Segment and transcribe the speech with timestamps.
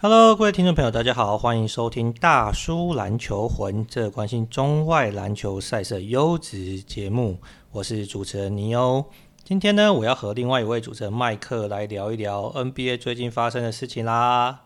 [0.00, 7.36] Hello，各位听众朋友，大家好，欢迎收听大叔篮球魂，这个关心中外篮球赛事优质节目。
[7.72, 9.04] 我是主持人尼欧。
[9.42, 14.60] 今天呢，我要和另外一位主持人麦克来聊一聊 NBA 最近发生的事情啦。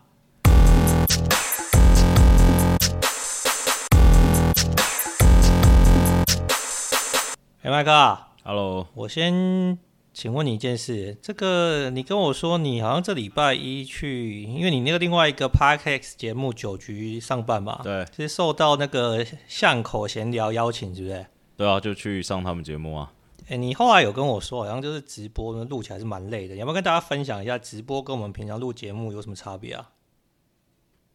[7.63, 9.79] 哎，麦克，Hello，我先。
[10.13, 21.25] 请问你一件事，这个你跟我说你好像这礼拜一去，因为你那个另外一个 Podcast 节目九局上班嘛，对，是受到那个巷口闲聊邀请，是不是？
[21.57, 23.11] 对啊，就去上他们节目啊。
[23.47, 29.89] 哎，你后来有跟我说，好像就是直播录起来是蛮累的，要不要跟大家分享一下直播跟我们平常录节目有什么差别啊？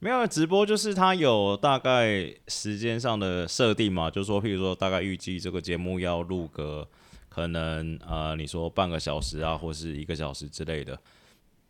[0.01, 6.89] 没有，直播就是它有大概时间上的设定嘛，就是说，譬如说大概预计这个节目要录个。
[7.29, 10.99] 可能啊，你说半个小时啊，或是一个小时之类的，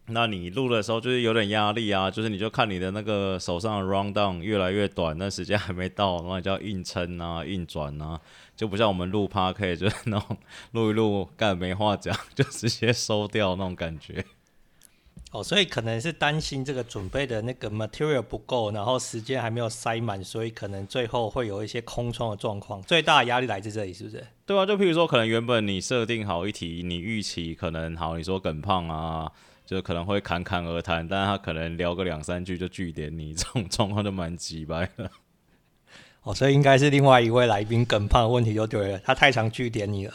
[0.06, 8.18] 那你录的时候就是有点压力啊，就是你就看你的那个手上的 rundown 越来越短，那时间还没到，那你就要硬撑啊，硬转啊，
[8.56, 10.36] 就不像我们录 podcast 就是那种
[10.72, 14.24] 录一录，干没话讲，就直接收掉那种感觉。
[15.30, 22.80] 哦，所以可能是担心这个准备的那个 material 不够，然后时间还没有塞满，所以可能最后会有一些空窗的状况。
[22.84, 24.26] 最大的压力来自这里，是不是？
[24.46, 29.30] 对啊，就譬如说，可能原本你设定好一题，你预期可能好，你说耿胖啊，
[29.66, 35.10] 就可能会侃侃而谈，但是他可能聊个两三句就据点你，这种状况就蛮机掰的。
[36.22, 40.14] 哦，所以应该是另外一位来宾耿胖的问题就对了，他太常据点你了。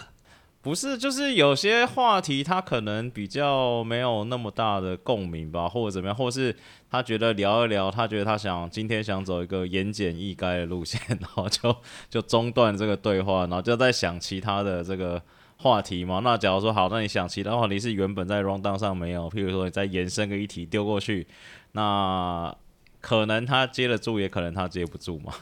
[0.63, 6.55] 不是，就是有些话题他可能比较没有那么大的共鸣吧，或者怎么样，或是
[6.89, 11.75] 他觉得聊一聊，他觉得他想今天想走一个言简意赅的路线，然后就
[12.09, 15.21] 就中断这个对话，然后就在想其他的这个
[15.57, 16.21] 话题嘛。
[16.23, 21.27] 那假如说好，那你想其他话题是原本在 rundown 上没有，譬如说你再延伸个议题丢过去，
[21.73, 22.55] 那
[23.01, 25.33] 可能他接得住，也可能他接不住嘛。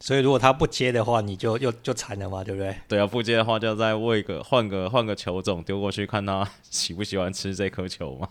[0.00, 2.76] 所以如果他不接的话，你就又就惨了嘛，对不对？
[2.88, 8.28] 对啊，不接的话就再喂个换个换个球种丢过去，看他 喜不喜欢吃这颗球嘛。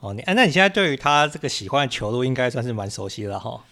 [0.00, 3.62] 哦，你哎，那你现在对于他这个喜欢的球路应该算是蛮熟悉了哈。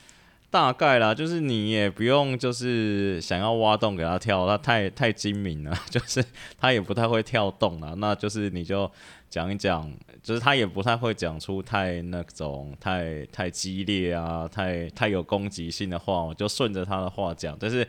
[0.51, 6.25] 大概啦，就是你也不用就是想要挖洞给他跳，他太太精明了， 就是
[6.59, 8.91] 他也不太会跳洞了，那就是你就。
[9.31, 9.91] 讲一讲，
[10.23, 17.57] 就是他也不太会讲出太那种太太激烈啊，太太有攻击性的话，我就顺着他的话讲。
[17.61, 17.87] 但是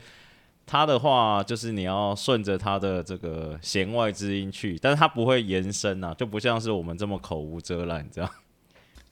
[0.65, 8.29] 他的话就是你要顺着他的这个弦外之音去，但是他不会延伸啊，就不像是我们这么口无遮拦这样。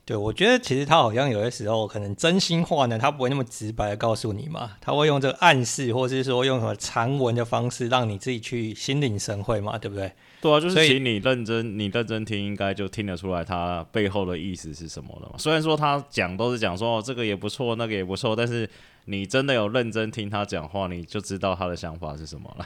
[0.07, 10.09] 对，我觉得其实他好像有些时候可能真心话呢，他不会那么直白的告诉你嘛，他会用这个暗示，或者是说用什么长文的方式，让你自己去心领神会嘛，对不对？
[10.39, 15.35] 对啊，就是请你认真，你认真听，应该就听得出来他背后的意思是什么了嘛。
[15.37, 18.69] 虽然说他讲都是讲说哦，这个也不错，那个也不错，但是
[19.03, 22.65] 你真的有认真听他讲话，你就知道他的想法是什么了。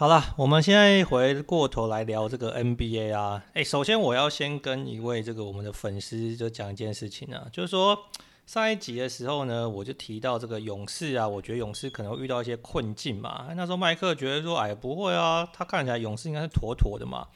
[0.00, 3.44] 好了，我们现在回过头来聊这个 NBA 啊。
[3.52, 7.98] 诶，首先我要先跟一位这个我们的粉丝就讲一件事情啊，就是说。
[8.46, 13.48] 上一集的时候呢，我就提到这个勇士啊，我觉得勇士可能会遇到一些困境嘛。
[13.54, 17.26] 那时候麦克觉得说，哎，不会啊，他看起来勇士应该是妥妥的嘛。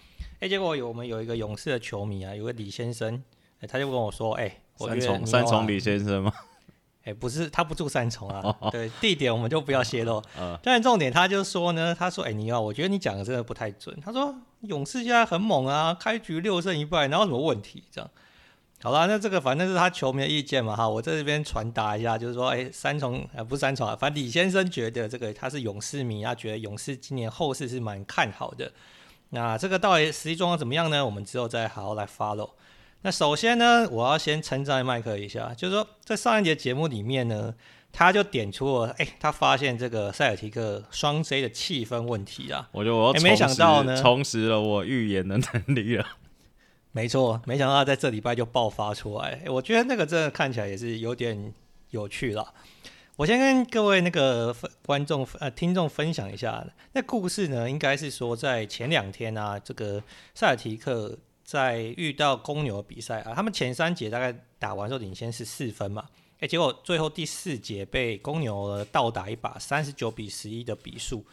[0.41, 3.22] 哎，结果有我们有一个勇士的球迷啊，有个李先生，
[3.60, 6.32] 哎，他就跟我说，哎，三重三重李先生吗？
[7.04, 8.56] 哎，不是，他不住三重啊。
[8.70, 10.22] 对，地点我们就不要泄露。
[10.62, 13.94] 但是重点，他就说呢，他说，哎，你啊，我觉得你讲的真的不太准。
[14.03, 17.84] 他说勇士现在很猛啊，开局六胜一败，哪有什么问题？
[17.91, 18.10] 这样。
[18.82, 28.72] 好了，那这个反正是他球迷的意见嘛，哈，我在这边传达一下，就是说，哎，三重呃不是三重啊，反正李先生觉得这个他是勇士迷，他觉得勇士今年后市是蛮看好的。
[29.31, 31.04] 那这个到底实际状况怎么样呢？
[31.04, 32.50] 我们之后再好好来 follow。
[33.06, 37.54] 那首先呢，我要先称赞麦克一下，就是说在上一节节目里面呢，
[37.92, 46.06] 他就点出了，哎，他发现这个塞尔提克双 J 的气氛问题啊，我觉得我没想到呢，重拾了我预言的能力了。
[46.92, 49.42] 没错，没想到他在这礼拜就爆发出来。
[49.48, 51.53] 我觉得那个真的看起来也是有点
[51.91, 52.54] 有趣了。
[53.16, 54.56] 我先跟各位那个
[54.86, 60.03] 观众呃听众分享一下，那故事呢，应该是说在前两天啊，这个
[60.34, 66.06] 塞尔提克在遇到公牛比赛啊，他们前三节大概打完之后领先是四分嘛，
[66.41, 71.24] 诶，结果最后第四节被公牛倒打一把三十九比十一的比数，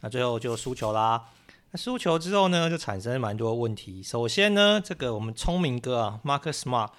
[0.00, 1.24] 那最后就输球啦。
[1.70, 4.02] 那输球之后呢，就产生蛮多问题。
[4.02, 6.90] 首先呢，这个我们聪明哥啊，Marcus Smart，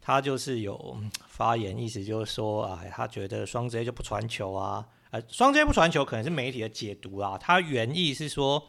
[0.00, 0.96] 他就是有
[1.28, 7.38] 发言，意思就是说啊，他觉得双 J 就不传球啊，呃，双 J 不传球可能是媒体的解读啦。
[7.38, 8.64] 他原意是说，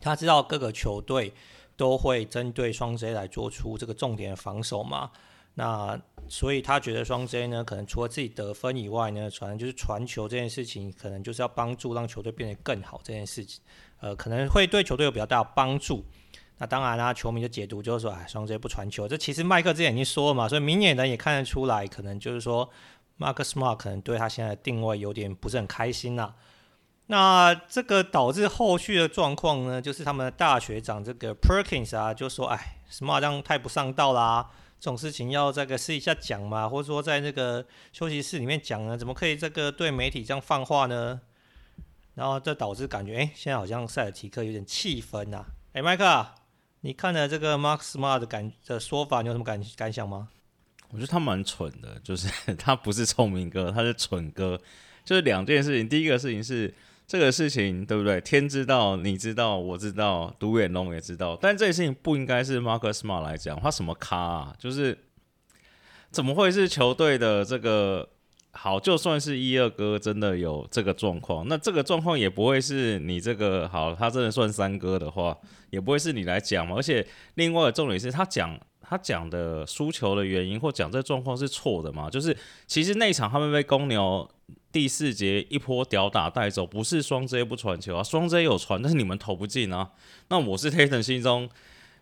[0.00, 1.32] 他知道各个球队
[1.76, 5.10] 都会针对双 J 来做出这个重点的防守嘛。
[5.56, 5.96] 那
[6.28, 13.62] 所以他觉得双 J 呢，可能除了自己得分以外呢，反正就是传球这件事情，可能就是要帮助让球队变得更好这件事情，
[14.00, 16.04] 呃，可能会对球队有比较大的帮助。
[16.58, 22.68] 那当然啦，球迷的解读就是说，哎，双 J 不传球，这其实麦克之前已经说了嘛，所以明眼人也看得出来，可能就是说
[23.18, 26.34] ，Mark Smart 可能对他现在的定位有点不是很开心呐、啊。
[27.06, 41.20] 那这个导致后续的状况呢，就是他们的大学长这个 Perkins 啊，就说，哎，Smart 这样太不上道啦，这种事情要这个私底下讲嘛，或者说在那个休息室里面讲呢，怎么可以这个对媒体这样放话呢？
[42.14, 45.44] 然后这导致感觉，哎，现在好像塞尔提克有点气愤呐。
[45.72, 46.26] 哎，麦克。
[46.86, 50.28] 你看了这个 Mark Smart 的感的说法，你有什么感感想吗？
[50.90, 52.28] 我觉得他蛮蠢的，就是
[52.58, 54.60] 他不是聪明哥，他是蠢哥。
[55.02, 56.74] 就是两件事情，第一个事情是
[57.14, 58.20] 这个事情，对不对？
[58.20, 64.52] 天知道，你知道，我知道，独眼龙也知道，但这件事情不应该是 Mark Smart 来讲，他什么咖啊？
[64.58, 64.98] 就是
[66.10, 68.08] 怎么会是球队的这个？
[68.50, 75.38] 好，就算是一二哥真的有这个状况，那这个状况也不会是你这个好，他真的算三哥的话，
[75.70, 76.74] 也不会是你来讲嘛。
[76.76, 82.10] 而且另外的重点是他讲他讲的输球的原因或讲这状况是错的嘛？
[82.10, 84.28] 就是其实那场他们被公牛
[84.74, 89.92] 第四节一波吊打带走，不是双 J 不传球啊，双 J 有传，但是你们投不进啊。
[90.28, 91.48] 那我是 Tatum 心中。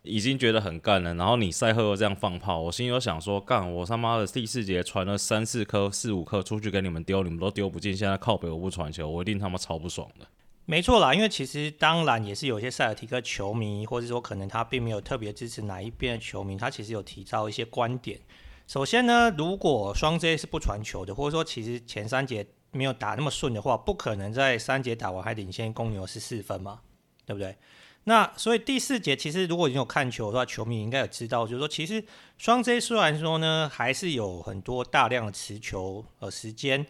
[0.05, 10.27] 已经觉得很干了，然后你赛后又这样放炮，我心里有想说，干我他妈的第四节传了三四颗、四五颗出去给你们丢，你们都丢不进，现在靠北我不传球，我一定他妈超不爽的。
[10.65, 18.19] 没错啦，因为其实当然也是有些塞尔提克球迷，或者说可能他并没有特别支持哪一边的球迷，他其实有提到一些观点。
[18.67, 26.81] 首先呢，如果双 J 是不传球的，或者说其实前三节没有打那么顺的话，不可能在三节打完还领先公牛十四分嘛，
[27.25, 27.57] 对不对？
[28.05, 32.05] 那所以第四节其实如果你有看球的话，球迷应该有知道，就是说其实
[32.37, 36.85] 双 J 虽然说呢还是有很多大量的持球呃时间，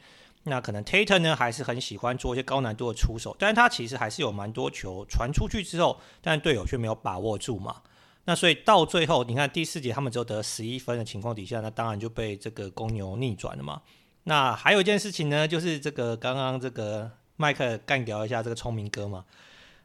[0.45, 7.83] 那可能 Tater 呢还是很喜欢做一些高难度的出手，但是他其实还是有蛮多球传出去之后，但队友却没有把握住嘛。
[8.25, 13.83] 那所以到最后你看第四节他们只有得十一分的情况底下，那当然就被这个公牛逆转了嘛。
[14.25, 19.25] 那还有一件事情呢，就是这个刚刚这个麦克干掉一下这个聪明哥嘛。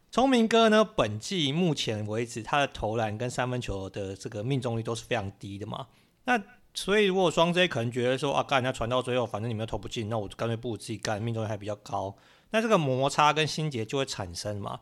[0.10, 5.88] 聪明哥呢，本季目前为止他的投篮跟三分球的这个命中率都是非常低的嘛。
[6.26, 6.42] 那
[6.74, 12.16] 所以如果双 J 可能觉得说啊，干人家传到最后，反正你们又投不进，那我干脆不如自己干，命中率还比较高。
[12.52, 14.80] 那这个摩擦跟心结就会产生嘛。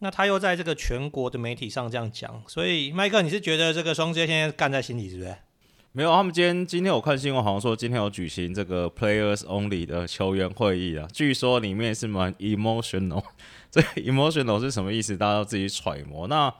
[0.00, 5.36] 那他又在这个全国的媒体上这样讲，所以麦克，你是觉得这个双 J 现在干在心里是不是？
[5.96, 13.24] 没有，他们今天今天我看新闻好像说今天有举行这个 Players Only 的球员会议啊，据说里面是蛮 emotional。
[13.72, 15.16] 这 emotional 是什么意思？
[15.16, 16.28] 大家要自己揣摩。
[16.28, 16.52] 那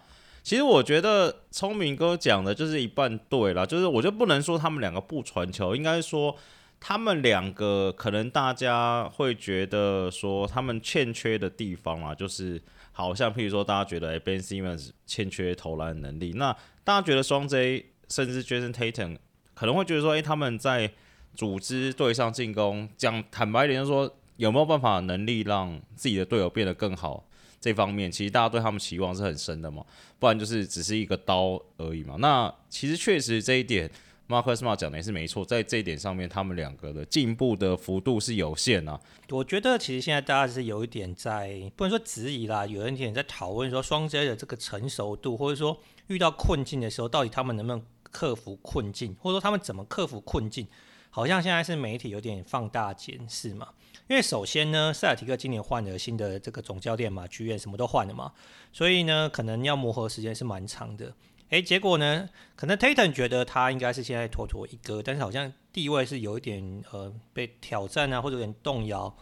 [0.42, 6.34] 其实我觉得聪明哥讲的就是一半对啦，就是我就不能说他们两个不传球，应该说
[6.80, 12.58] 他们两个可能大家会觉得说他们欠缺的地方啊，就是
[12.90, 19.18] 好像譬如说大家觉得 Ben Simmons 欠缺投篮能力，那大家觉得双 J 甚至 Jason Tatum
[19.56, 20.88] 可能会觉得说，诶，他们在
[21.34, 24.08] 组织对上进攻，讲坦白一点就说。
[24.36, 27.24] 有没有办法能力让自己的队友变得更好？
[27.58, 29.82] 这方面其实大家对他们期望是很深的嘛，
[30.18, 32.16] 不然就是只是一个刀而已嘛。
[32.18, 33.90] 那其实确实这一点
[34.28, 39.00] ，Markusma 讲的也是没错，在这一点上面，他们两个的进步的幅度是有限啊。
[39.30, 47.82] 我觉得其实现在大家是有一点在不能说质疑啦，有一点在讨论说双 J 的这个成熟度，或者说遇到困境的时候，到底他们能不能
[48.16, 50.66] 克服困境，或者说他们怎么克服困境？
[51.10, 53.68] 好像现在是媒体有点放大检视嘛。
[54.08, 58.32] 因为首先呢，塞尔提克今年换了新的这个总教练嘛，剧院什么都换了嘛，
[58.72, 61.12] 所以呢，可能要磨合时间是蛮长的。
[61.50, 69.14] 诶，结果呢，可能 Tatum 觉得他应该是现在妥妥一哥，但是好像地位是有一点呃被挑战啊，或者有点动摇。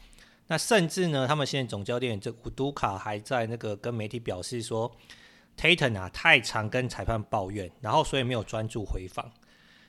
[0.47, 4.95] 那甚至呢，他们现在总教练这古都卡还在那个跟媒体表示说
[5.57, 9.31] taton 啊太常跟裁判抱怨，然后所以没有专注回防。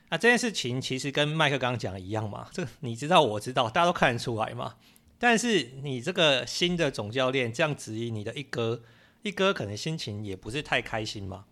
[0.08, 4.76] 那这件事情其实跟麦克刚刚讲的一样嘛，这个你知道我知道，大家都看得出来嘛。
[5.18, 8.82] 但是你这个新的总教练这样质疑你的一哥，
[9.22, 11.46] 一哥可能心情也不是太开心嘛。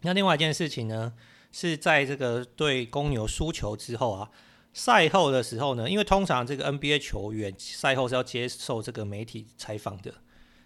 [0.00, 1.12] 那另外一件事情呢，
[1.52, 4.30] 是在这个对公牛输球之后啊，
[4.72, 10.12] 赛后的时候呢，因为通常这个 NBA 球员赛后是要接受这个媒体采访的，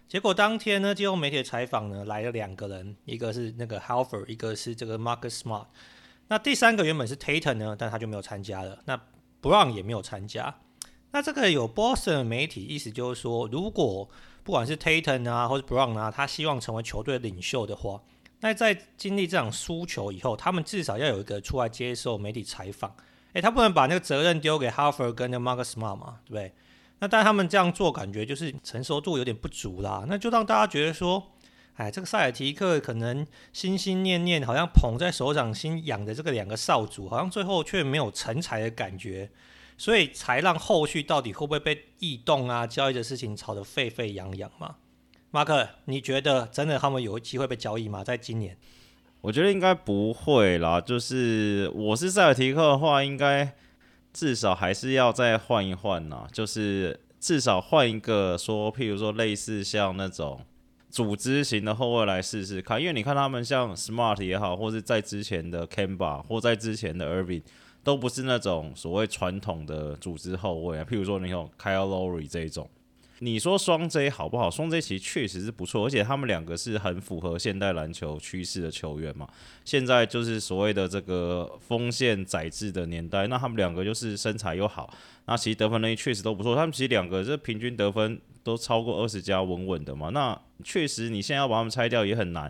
[0.09, 5.67] 结果当天呢接受媒体采访呢来了两个人，一个是那个 Halfer，一个是这个 Marcus Smart。
[6.29, 8.79] 那第三个原本是 Tatum 呢，但他就没有参加了。
[8.85, 8.99] 那
[9.39, 10.55] Brown 也没有参加。
[11.11, 14.09] 那这个有 Boston 的媒体意思就是说，如果
[14.43, 18.01] 不管是 Tatum 啊，或者 Brown 啊，他希望成为球队领袖的话，
[18.39, 22.95] 那在经历这场输球以后，他们至少要有一个出来接受媒体采访。
[23.33, 26.51] 诶，他不能把那个责任丢给哈佛跟那 Marcus Smart 嘛，对不对？
[26.99, 30.05] 那但他们这样做，感觉就是成熟度有点不足啦。
[30.07, 31.31] 那就让大家觉得说，
[31.75, 39.29] 哎，这个塞尔提克可能心心念念，好像捧在手掌心养的这个两个少主，好像最后却没有成才的感觉，
[39.77, 44.75] 所以才让后续到底会不会被异动啊、交易的事情吵得沸沸扬扬嘛。
[45.31, 48.03] 马克，你觉得真的他们有机会被交易吗？
[48.03, 48.57] 在今年？
[49.21, 50.81] 我觉得应该不会啦。
[50.81, 53.53] 就是我是塞尔提克的话，应该
[54.13, 56.27] 至少还是要再换一换呐。
[56.31, 60.41] 就是至少换一个说，譬如说类似像那种
[60.89, 62.79] 组织型的后卫来试试看。
[62.79, 67.43] 因为你看他们像 Smart 也好，或是在之前的 Kemba 或在之前的 Irving，
[67.83, 70.85] 都不是那种所谓传统的组织后卫啊。
[70.89, 72.69] 譬如说你有 Kyle Lowry 这一种。
[73.21, 74.49] 你说双 J 好不好？
[74.49, 79.27] 双 J 其实确实是不错，而且他们两个是很符合现代篮球趋势的球员嘛。
[79.65, 84.93] 现在就是所谓的这个锋线宰制的年代，那他们两个就是身材又好，
[85.25, 86.55] 那其实得分能力确实都不错。
[86.55, 90.09] 他们其实两个这平均得分都超过二十加，稳稳的嘛。
[90.09, 92.49] 那确实你现在要把他们拆掉也很难，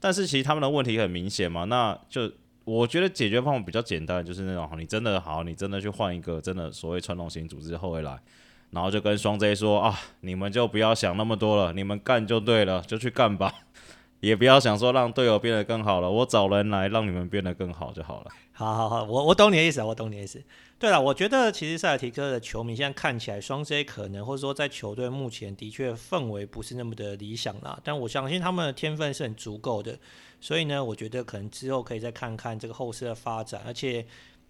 [0.00, 1.62] 但是其实他们的问题很明显嘛。
[1.64, 2.28] 那就
[2.64, 8.18] 我觉得解决方法比较简单，就是那种你真的好，你真的去换一个真的所谓传统型组织后卫来。
[8.70, 13.52] 然后就跟双 J 说啊，你们就不要想那么多了，你们干就对了，就去干吧，
[14.20, 18.30] 也不要想说让队友变得更好了，我找人来让你们变得更好就好了。
[18.52, 20.42] 好好好，我我懂你的意思，我懂你的意思。
[20.78, 29.98] 对了，我觉得其实塞尔提克的球迷现在看起来，双 J 可能或者说在球队目前的确氛围不是那么的理想啦，但我相信他们的天分是很足够的，
[30.40, 34.04] 所以呢，我觉得可能之后可以再看看这个后世的发展，而且。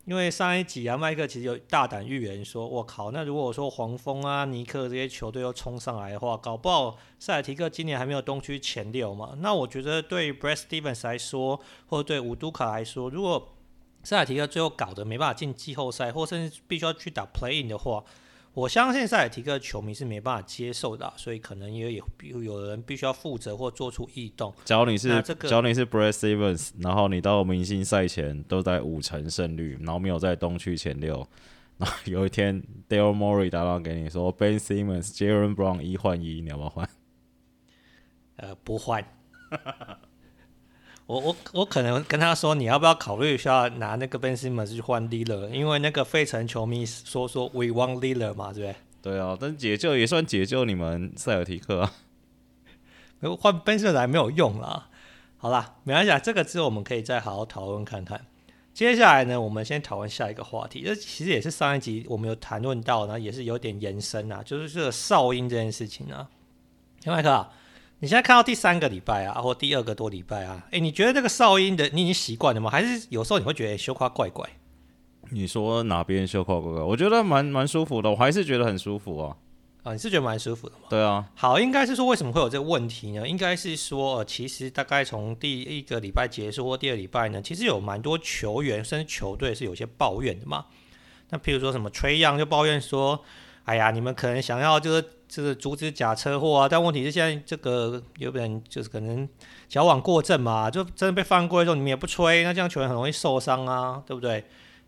[0.08, 9.34] 因为上一集啊，麦克其实有大胆预言说：“我靠，那如果说黄蜂啊、尼克这些球队又冲上来的话，搞不好塞尔提克今年还没有东区前六嘛。
[9.40, 13.54] 那我觉得对 Brett Stevens 来说，或者对伍都卡来说，如果
[14.02, 18.02] 塞尔提克最后搞得没办法进季后赛，或甚至必须要去打 Play In 的话，
[18.58, 24.52] 我相信塞尔提克球迷是没办法接受的，所以可能也有有人必须要负责或做出异动。
[24.64, 31.24] 假如你是，这个、假如你是 Brad Stevens，然后你到明星赛前都在五成胜率，然后没有在东区前六，
[31.76, 36.88] 然后 有一天 Dale Morey 打电话给你说 Ben Simmons、Jaylen Brown 一换一，你要不要换？
[38.38, 39.04] 呃，不换。
[41.08, 48.76] 我我我可能跟他说，你要不要考虑一下拿那个 Ben Simmons 去换 Lillard，因为那个费城球迷说说 We want Lillard 嘛，对不对？
[49.00, 51.94] 对啊，但解救也算解救你们塞尔提克啊。
[53.40, 54.88] 换 Ben Simmons 还没有用啦。
[55.38, 58.26] 好啦，没关系啊，这个之后我们可以再好好讨论看看。
[58.74, 66.28] 接下来呢，我们先讨论下一个话题，这其实也是上一集我们有谈论到，然后也是有点延伸啊，就是这个哨音这件事情啊。
[67.02, 67.50] 小麦克啊。
[68.00, 72.70] 你现在看到第三个礼拜啊，或第二个多礼拜啊，诶，你觉得这个哨音的你已经习惯了吗？
[72.70, 74.48] 还是有时候你会觉得羞夸怪怪？
[75.30, 76.80] 你说哪边羞夸怪怪？
[76.80, 79.36] 我觉得蛮蛮舒服的，我还是觉得很舒服啊。
[79.82, 80.82] 啊，你是觉得蛮舒服的吗？
[80.88, 81.28] 对啊。
[81.34, 83.28] 好，应该是说为什么会有这个问题呢？
[83.28, 90.66] 应该是说，呃，其实大概从第一个礼拜结束或第二礼拜呢，其实有蛮多球员甚至球队是有些抱怨的嘛。
[91.30, 93.24] 那譬如说什么 Trae Young 就抱怨说。
[93.68, 99.28] 哎呀，你们可能想要就是就是阻止假车祸啊，但问题是现在这个有点就是可能
[99.68, 104.42] 矫枉过正嘛，就真的被犯规的时候你们也不吹，那这样球员很容易受伤啊，对不对？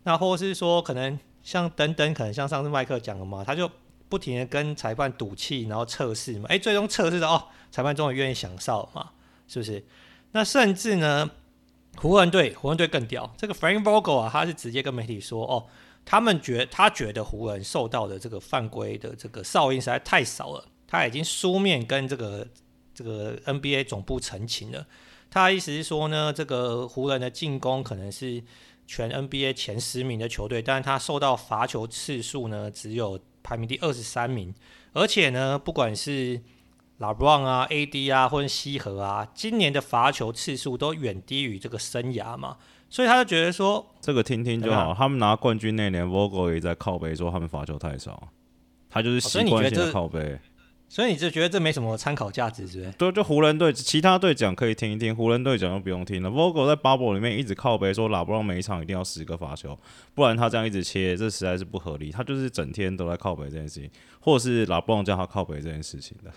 [0.04, 3.70] 那或是说可能像等等，可能像上次麦克讲的嘛，他就
[4.08, 9.10] 不停的跟裁判赌气，然后测试嘛，哎，最终测试的哦，裁判终于愿意响哨嘛，
[9.46, 9.84] 是不是？
[10.32, 11.30] 那甚至呢，
[11.96, 15.66] 湖人队湖人队更屌，这个 Frank Vogel 啊，他是直接跟媒体说哦。
[16.04, 22.46] 他们觉他觉得湖人受到的这个犯规的这个哨音实在太少了，他已经书面跟这个
[22.92, 24.86] 这个 NBA 总部澄清了。
[25.30, 28.42] 他的意思是说呢，这个湖人的进攻可能是
[28.86, 34.52] 全 NBA 前十名的球队，但是他受到罚球次数呢只有排名第二十三名，
[34.92, 36.40] 而且呢，不管是
[36.98, 42.56] LeBron 啊、AD 啊或者西河啊，今年的罚球次数都远低于这个生涯嘛。
[42.90, 44.92] 所以他就觉得说，这个听听就好。
[44.92, 48.28] 他们拿冠军那年，Vogel 也在靠背说他们罚球太少，
[48.90, 50.38] 他就是习惯性的靠北。
[50.88, 52.90] 所以你就觉得这没什么参考价值，是不是？
[52.98, 56.28] 对，就湖人队其他队讲可以听一听，湖人队讲就不用听了。
[56.28, 59.78] Vogel 在 Bubble 里面一直靠背说，拉布朗每一场一定要十个罚球，
[60.16, 62.10] 不然他这样一直切，这实在是不合理。
[62.10, 66.32] 他就是整天都在靠北这件事情，或者是拉布朗叫他靠北这件事情的。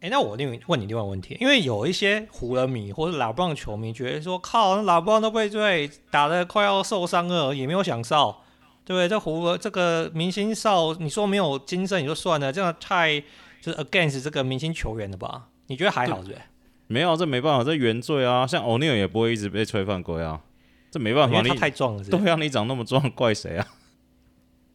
[0.00, 8.44] 哎、欸，那我另问你另外一个问题，因为有一些湖人迷或者拉布朗球迷觉得说，靠，那拉布朗都被队打得快要受伤了，也没有响哨，
[8.84, 9.08] 对不对？
[9.08, 13.18] 这湖人这个明星哨，你说没有精神也就算了，这样太
[13.60, 15.48] 就是 against 这个明星球员了吧？
[15.66, 16.38] 你觉得还好对不对？
[16.86, 18.46] 没有，这没办法，这原罪啊。
[18.46, 20.40] 像欧尼尔也不会一直被吹犯规啊，
[20.92, 23.66] 这没办法，你太壮了是不是，对啊，你长那么壮，怪谁啊？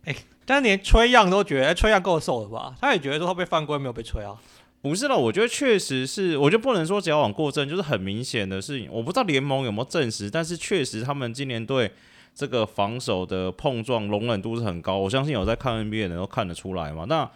[0.03, 2.75] 哎、欸，但连吹样都觉得吹样够瘦了吧？
[2.81, 4.35] 他也觉得说他被犯规没有被吹啊。
[4.83, 8.89] 不是了，我觉得确实是，我就不能说矫枉过正，就是很明显的事情。
[8.91, 11.89] 我不知道联盟有没有证实，但是确实他们今年对
[12.35, 14.97] 这个防守的碰撞容忍度是很高。
[14.97, 17.05] 我相信有在看 NBA 的人都看得出来嘛。
[17.07, 17.31] 那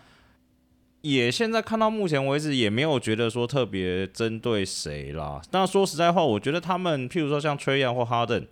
[1.00, 5.42] 也现在看到目前为止也没有觉得说特别针对谁啦。
[5.50, 8.46] 但说实在话，我觉得他们譬如说像 Trae Young 或哈登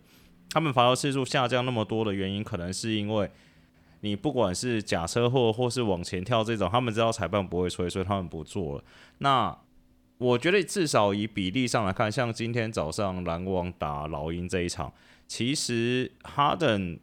[0.51, 3.29] 他们防守次数下降那么多的原因，可能是因为
[4.05, 8.83] 你不管是假车祸或是往前跳这种，他们知道裁判不会吹，所以他们不做了。
[9.17, 9.57] 那
[10.19, 14.93] 我觉得至少以比例上来看，像今天早上篮网打老鹰这一场，
[15.27, 16.99] 其实哈登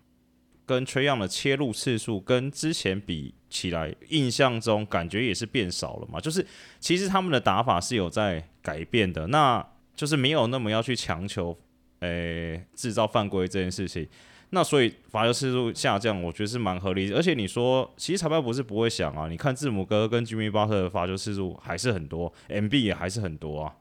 [0.65, 6.21] 跟崔样的切入次数跟之前比起来，印象中感觉也是变少了嘛。
[6.21, 6.47] 就是
[6.79, 9.67] 其实他们的打法是有在改变的，那
[9.97, 11.59] 就是没有那么要去强求，
[11.99, 14.07] 诶、制造犯规这件事情。
[14.55, 17.17] 那所以罚球次数下降，我觉得是蛮合理的。
[17.17, 23.77] 而且你说，其实裁判不是不会想啊，你看字母哥跟吉米巴特的罚球次数还是很多，MB 也还是很多啊。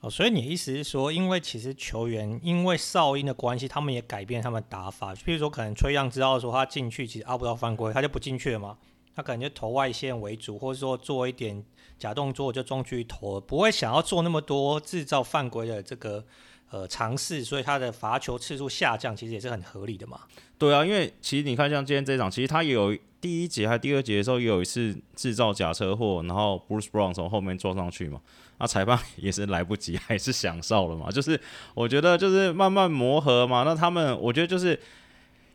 [0.00, 5.14] 哦，所以你意思是说，因为其实球员因为哨音的关系，他们也改变他们打法。
[5.14, 8.78] 譬如说，可能崔样知道说他进去其实拗不到犯规，他就不进去了嘛。
[9.14, 11.62] 他可能就投外线为主，或者说做一点
[11.98, 16.24] 假动作就中距投，不会想要做那么多制造犯规的这个
[16.70, 17.44] 呃尝试。
[17.44, 20.20] 所以他的罚球次数下降，其实也是很合理的嘛。
[20.58, 28.20] 对啊，因为其实你看，像今天这场，其实他也有第一节还第二节的时候，也有一次制造假车祸，然后 Bruce Brown 从后面撞上去嘛。
[28.58, 31.10] 那裁判 也是来不及，还是响哨了嘛？
[31.12, 31.40] 就是
[31.74, 33.62] 我觉得就是慢慢磨合嘛。
[33.62, 34.78] 那他们我觉得就是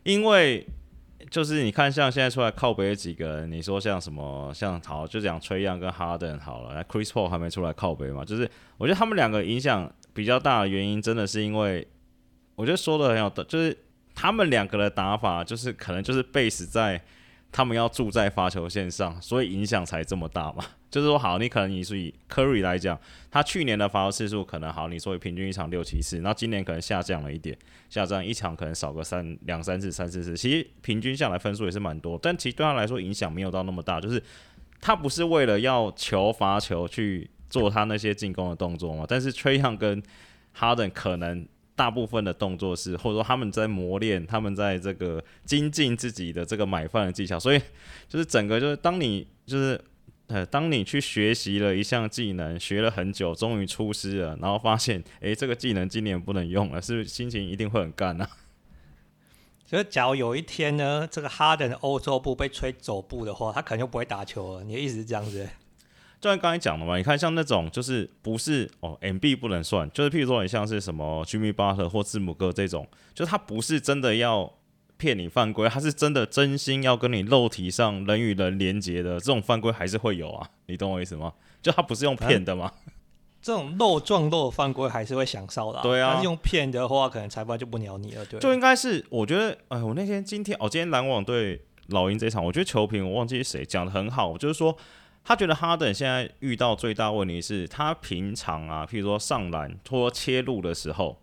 [0.04, 0.66] 因为
[1.30, 8.24] 就是你看像现在出来靠北的几个人，你说像什么像好就讲 Trae Young 跟 Harden 好了，那 Chris Paul 还没出来靠北嘛？
[8.24, 11.86] 就是我觉得他们两个影响比较大的原因，真的是因为
[12.54, 13.76] 我觉得说的很有道，就是
[14.14, 17.02] 他们两个的打法就是可能就是 base 在
[17.52, 20.64] 他们要住在罚球线上，所以影响才这么大嘛。
[20.94, 22.96] 就是说，好，你可能你是以 Curry 来讲，
[23.28, 27.58] 他去年的罚球次数可能好，你说平均一场六七次，那今年可能下降了一点，
[27.90, 34.22] 下降一场可能少个三两三次、三四次，其实平均下来分数也是蛮多，但其实对他来说影响没有到那么大，就是
[34.80, 40.02] 他不是为了要求罚球去做他那些进攻的动作嘛，但是 Trae Young 跟
[40.58, 47.60] Harden 可能大部分的动作是，或者说他们在磨练，他们在这个精进自己的这个买饭的技巧，所以
[48.08, 49.80] 就是整个就是当你就是。
[50.26, 58.26] 呃，当你去学习了一项技能，学了很久，终于出师了，然后发现，诶，这个技能今年不能用了，是不是心情一定会很干啊？
[59.66, 64.64] 所以，假如有一天呢，这个哈登的欧洲步被吹走步的话，他可能就不会打球了。
[64.64, 65.46] 你的意思是这样子？
[66.24, 74.50] 就像刚才讲的嘛，你看像那种就是不是哦，MB 不能算，就是譬如说你像是什么 Jimmy Butler 或字母哥这种，就他不是真的要。
[74.96, 81.32] 骗你犯规，他是真的真心要跟你肉体上人与人连接的，这种犯规还是会有啊，你懂我意思吗？
[81.60, 82.72] 就他不是用骗的吗？
[83.42, 86.10] 这种肉撞肉的犯规还是会响哨的，对啊。
[86.12, 88.38] 但是用骗的话，可能裁判就不鸟你了，对。
[88.38, 94.74] 就应该是，我觉得，哎，我那天今天哦，今天篮网对老鹰这场，我觉得球评我忘记是谁讲的很好，就是说
[95.24, 101.18] 他觉得哈登现在遇到最大问题是他平常啊，譬如说上篮或切入的时候。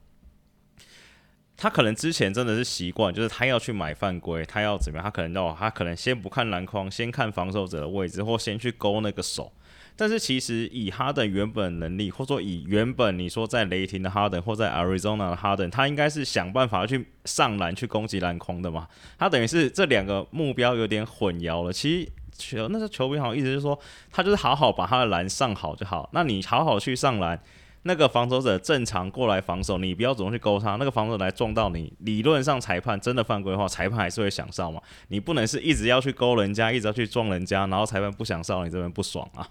[1.58, 5.04] 他可能之前真的是习惯，就是他要去买犯规，他要怎么样？
[5.04, 9.54] 他可能要，他可能先不看篮筐，先看防守者的位置，或先去勾那个手。
[9.96, 18.88] 但是其实以哈登原本能力，或者说以原本你说在雷霆的哈登，或在 Arizona 的哈登，他应该是想办法去上篮去攻击篮筐的嘛。
[19.20, 21.72] 他等于是这两个目标有点混淆了。
[21.72, 23.78] 其实球那时候球评好像意思是说，
[24.12, 26.10] 他就是好好把他的篮上好就好。
[26.14, 27.42] 那你好好去上篮。
[27.84, 30.76] 那个防守者正常过来防守，你不要主动去勾他。
[30.76, 34.80] 那个防守来撞到你，理论上裁判真的犯规的话，裁判还是会想哨嘛。
[35.08, 39.50] 你不能是一直要去勾人家，一直要去撞人家，然后裁判不想哨，你这边不爽啊。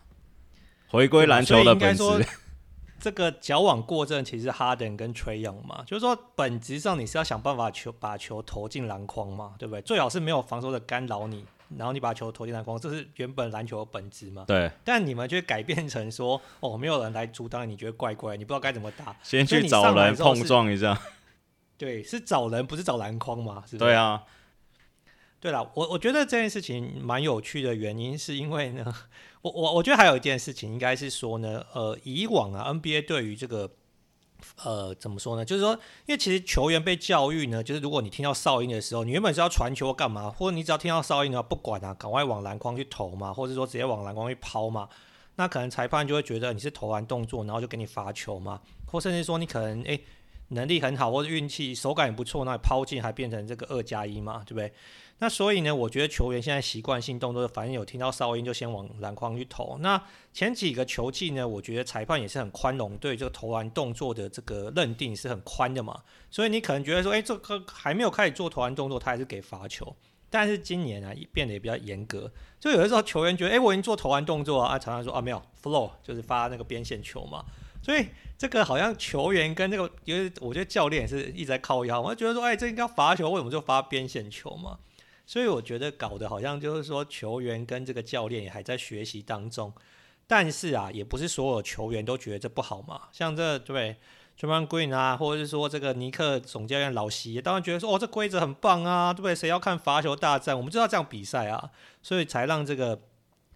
[0.87, 2.05] 回归篮球的本质。
[3.01, 9.83] 这个矫枉过正，其实哈登跟 Trae Young 嘛，就是说本质上你是要想办法球把球投进篮筐嘛，对不对？
[9.83, 11.45] 最好是没有防守者干扰你。
[11.76, 14.44] 然后你把球投进篮筐，这是原本篮球的本质嘛？
[14.46, 14.70] 对。
[14.85, 19.16] 但你们却改变成说， 哦，没有人来阻挡你，觉得怪怪，你不知道该怎么打。
[19.22, 21.00] 先去找人碰撞一下。
[21.78, 23.62] 对，是找人，不是找篮筐嘛？
[23.66, 23.90] 是不是？
[23.90, 24.24] 对啊。
[25.40, 28.94] 对了，我我觉得这件事情蛮有趣的原因，是因为呢，
[29.42, 33.70] 我我我觉得还有一件事情，应该是说呢，呃，以往啊，NBA 对于这个。
[34.64, 35.44] 呃，怎么说呢？
[35.44, 35.72] 就是说，
[36.07, 44.88] 因为其实球员被教育呢，就是如果你听到哨音的时候，你原本是要传球干嘛，或者你只要听到哨音的话，不管啊，赶快往篮筐去投嘛，或者说直接往篮筐去抛嘛。
[45.37, 50.05] 那可能裁判就会觉得你是投篮动作，然后就给你罚球嘛，或甚至说你可能诶、
[50.48, 54.72] 能力很好，或者运气手感也不错，那抛进还变成这个二加一嘛，对不对？
[55.20, 59.76] 那所以呢，我觉得球员现在习惯性动作，反正有听到哨音就先往篮筐去投。
[59.80, 60.02] 那
[60.33, 66.02] 前几个球季呢，我觉得裁判也是很宽容，对这个投篮动作的这个认定是很宽的嘛。
[66.30, 69.94] 所以你可能觉得说，哎，这个还没有开始做投篮动作，他还是给罚球。
[70.30, 77.44] 但是今年啊，变得也比较严格，就有的时候球员觉得，哎，我已经做投篮动作啊，常常说啊，没有 flow，就是发那个边线球嘛。
[77.83, 78.06] 所以
[78.38, 84.78] 这个好像球员跟那个，因为我觉得教练也是一直在靠腰，我就觉得说，哎，这应该罚球，为什么就发边线球嘛？
[85.31, 89.73] 所以我觉得搞得好像就是说，球员跟这个教练也还在学习当中，
[90.27, 93.03] 但是啊，也不是所有球员都觉得这不好嘛。
[93.12, 93.95] 像这对
[94.37, 99.33] Draymond Green 啊，或者是说这个尼克总教练老西，当然觉得说哦，这规则很棒啊，对不对？
[99.33, 100.57] 谁要看罚球大战？
[100.57, 101.71] 我们就要这样比赛啊，
[102.03, 103.01] 所以才让这个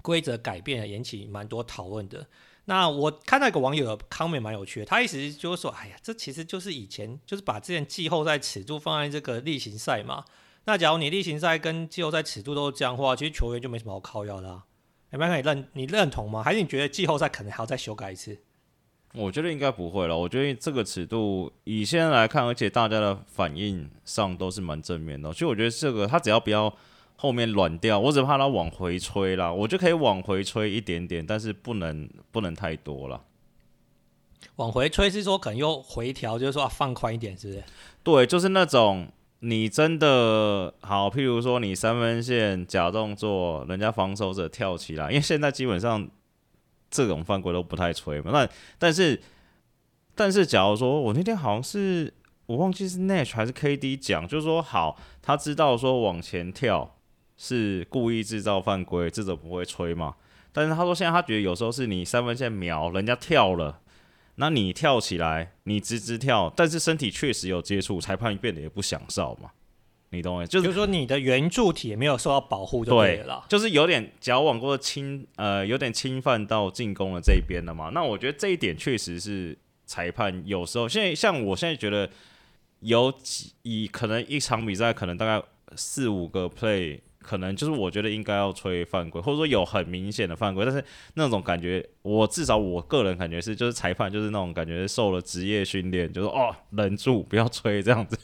[0.01, 2.25] 规则改变，引起蛮多讨论的。
[2.67, 10.25] 那我看到一个网友的 comment 蛮有趣的，他意思就是说，哎呀，这其实就是以前就是把之前季后赛尺度放在这个例行赛嘛。
[10.67, 14.65] 那假如你例行赛跟季后赛尺度都是这样的话，其实球员就没什么好靠要的啊。
[15.11, 16.43] 有没有可以认你认同吗？
[16.43, 18.37] 还是你觉得季后赛可能还要再修改一次？
[19.13, 20.17] 我觉得应该不会了。
[20.17, 25.33] 我觉得这个尺度以现在来看，而且大家的反应上都是蛮正面的。
[25.33, 26.75] 所以我觉得这个他只要不要
[27.17, 33.23] 后面软掉，我只怕他往回吹啦，我就可以往回吹一点点，但是不能不能太多了。
[34.57, 37.63] 往回吹是说可能又回调，就是说、啊、放宽一点，是不是？
[38.03, 39.07] 对，就是那种。
[39.47, 46.09] 你真的好，譬如说你三分线假动作，人家防守者跳起来，因为现在基本上
[46.91, 48.31] 这种犯规都不太吹嘛。
[48.33, 49.21] 那但是
[50.15, 52.11] 但是，假如说我那天好像是
[52.47, 56.97] 我忘记是 Nash 还是 KD 讲，就是说好，他知道说往前跳
[57.37, 60.15] 是故意制造犯规，这种不会吹嘛。
[60.53, 63.81] 但是他说现在他觉得有时候是你三分线瞄人家跳了。
[64.37, 69.51] 那你跳起来，你直直跳，但是身体确实有接触，裁判变得也不享受嘛，
[70.11, 70.47] 你懂吗？
[70.47, 77.91] 就是、就是说你的圆柱体也没有受到保护，对了，就是有点矫枉过侵，呃，有点侵犯到进攻的这一边了嘛。
[77.95, 82.11] 那我觉得这一点确实是裁判有时候，现在像我现在觉得
[82.81, 85.45] 有几以可能一场比赛可能大概
[85.77, 87.01] 四五个 play。
[87.25, 90.85] 可能就是我觉得应该要吹犯规，或者说有很明显的犯规，但是
[91.15, 98.19] 那种感觉，我至少我个人感觉是，就是裁判就是那种感觉受了职业训练，就是哦，忍住不要吹这样子，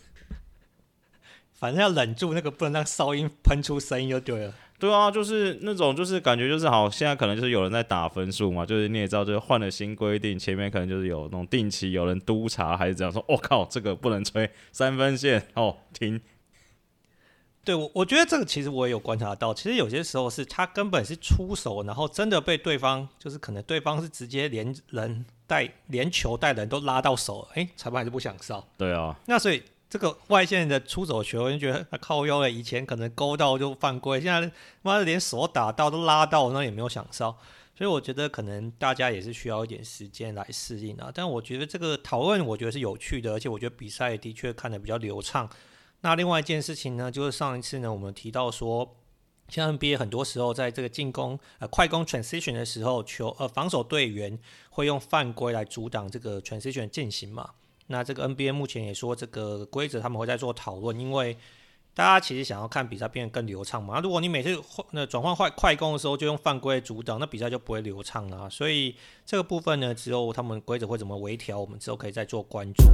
[1.55, 4.55] 反正要忍住那个不能让哨音喷出声音就对了。
[4.79, 16.21] 对啊，就是那种就是感觉就是好，现在可能就是有人在打分数嘛，就是你也知道，就是换了新规定，前面可能就是有那种定期有人督查还是怎样说，我、哦、靠，这个不能吹三分线哦，停。
[17.71, 28.67] 对，我我觉得这个其实我也有观察到，其实有些时候是他根本是出手，然后真的被对方，就是可能对方是直接连人带连球带人都拉到手，哎，裁判还是不想哨。
[28.77, 34.51] 对啊，那所以这个外线的出手球，我就觉得他靠腰了，以前可能勾到就犯规，现在
[34.83, 37.39] 妈的连手打到都拉到，那也没有想哨。
[37.79, 41.09] 所以我觉得可能大家也是需要一点时间来适应啊。
[41.15, 45.49] 但我觉得这个讨论我觉得是有趣的，而且我觉得比赛的确看得比较流畅。
[46.03, 48.97] 那另外一件事情呢，就是上一次呢，我们提到说，
[49.49, 54.39] 像 NBA 很多时候在这个进攻呃快攻 transition 的时候，球呃防守队员
[54.71, 57.51] 会用犯规来阻挡这个 transition 进行嘛。
[57.89, 61.37] 那这个 NBA 目前也说这个规则他们会在做讨论，因为
[61.93, 63.97] 大家其实想要看比赛变得更流畅嘛。
[63.97, 68.49] 那如果你每次换那转换快快攻的时候就用犯规阻挡，那比赛就不会流畅了。
[68.49, 72.85] 所以这个部分呢，只有他们规则会怎么微调，我们之后可以再做关注。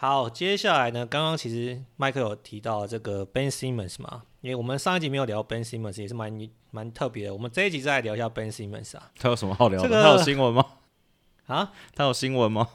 [0.00, 6.32] 好，接下来呢，刚刚其实麦克有提到这个 Ben Simmons 嘛，因为我们上一集没有聊 Ben Simmons，也是蛮
[6.70, 7.34] 蛮特别的。
[7.34, 9.10] 我们这一集再来聊一下 Ben Simmons 啊。
[9.18, 9.86] 他有什么好聊的？
[9.86, 10.64] 这个、他有新闻吗？
[11.48, 11.72] 啊？
[11.94, 12.70] 他有新闻吗？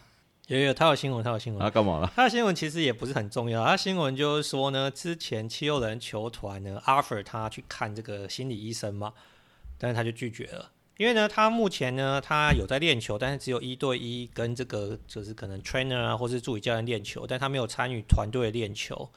[0.45, 1.59] 有有，他有新闻，他有新闻。
[1.59, 2.13] 他干嘛了？
[2.15, 3.65] 他的新闻其实也不是很重要。
[3.65, 9.11] 他新闻就是说呢，之前七六人球团呢 offer 他去看这个心理医生嘛，
[9.79, 10.69] 但是他就拒绝了。
[10.97, 19.09] 因为呢，他目前呢，他有在练球，但是只有一对一跟这个就是可能 trainer 啊，或是助理教练练球，但他没有参与团队练球。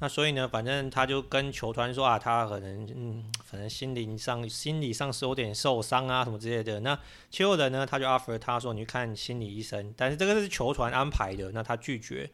[0.00, 6.80] 那所以呢，反正他就跟球团说啊，他可能嗯，反正心灵上、心理上是有点受伤啊，什么之类的。
[6.80, 6.94] 那
[7.30, 12.28] 七六人呢，他就 offer 他说你去看心理医生，但是这个是球团安排的，那他拒绝。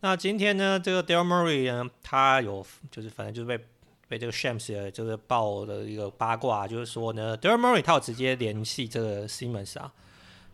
[0.00, 3.62] 那今天呢，这个 Daryl Morey 呢，他有就是反正就是被。
[4.12, 9.90] 被这个 Shams 就是报的一个八卦，就是说呢，Daryl Morey 他有直接联系这个 Simmons 啊，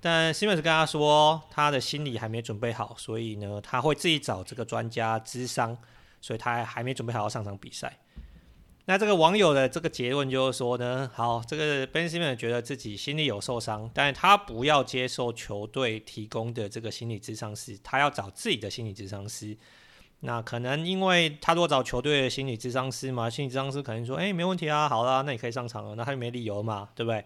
[0.01, 5.77] 但 Simmons 跟他说他的心理还没准备好，所以呢，他会自己找这个专家咨商。
[6.21, 7.97] 所以他还没准备好要上场比赛。
[8.87, 19.57] 那这个网友的这个结论就是说呢，好，这个 Ben Simmons 觉得自己心里有受伤，但是他不要接受球队提供的这个心理咨商师，他要找自己的心理咨商师。
[20.20, 27.24] 那可能因为他如果找球队的心理智商师嘛，心理智商师可能说，哎，没问题啊，好啦，那你可以上场了，那他就没理由嘛，对不对？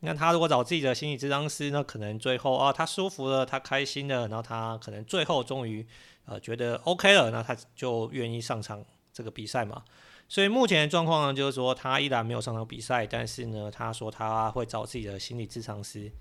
[0.00, 5.84] 那他如果找自己的心理智商师，那可能最后啊，他舒服了，他开心了，然后他可能最后终于
[6.26, 9.82] 呃觉得 OK 了，那他就愿意上场这个比赛嘛。
[10.28, 16.12] 所以目前的状况呢，就是说他依然没有上场比赛，但是呢，他说他会找自己的心理智商师。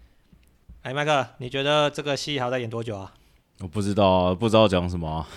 [0.84, 3.14] 哎，麦克，你觉得这个戏还要再演多久啊？
[3.60, 5.28] 我不知道，不知道讲什么。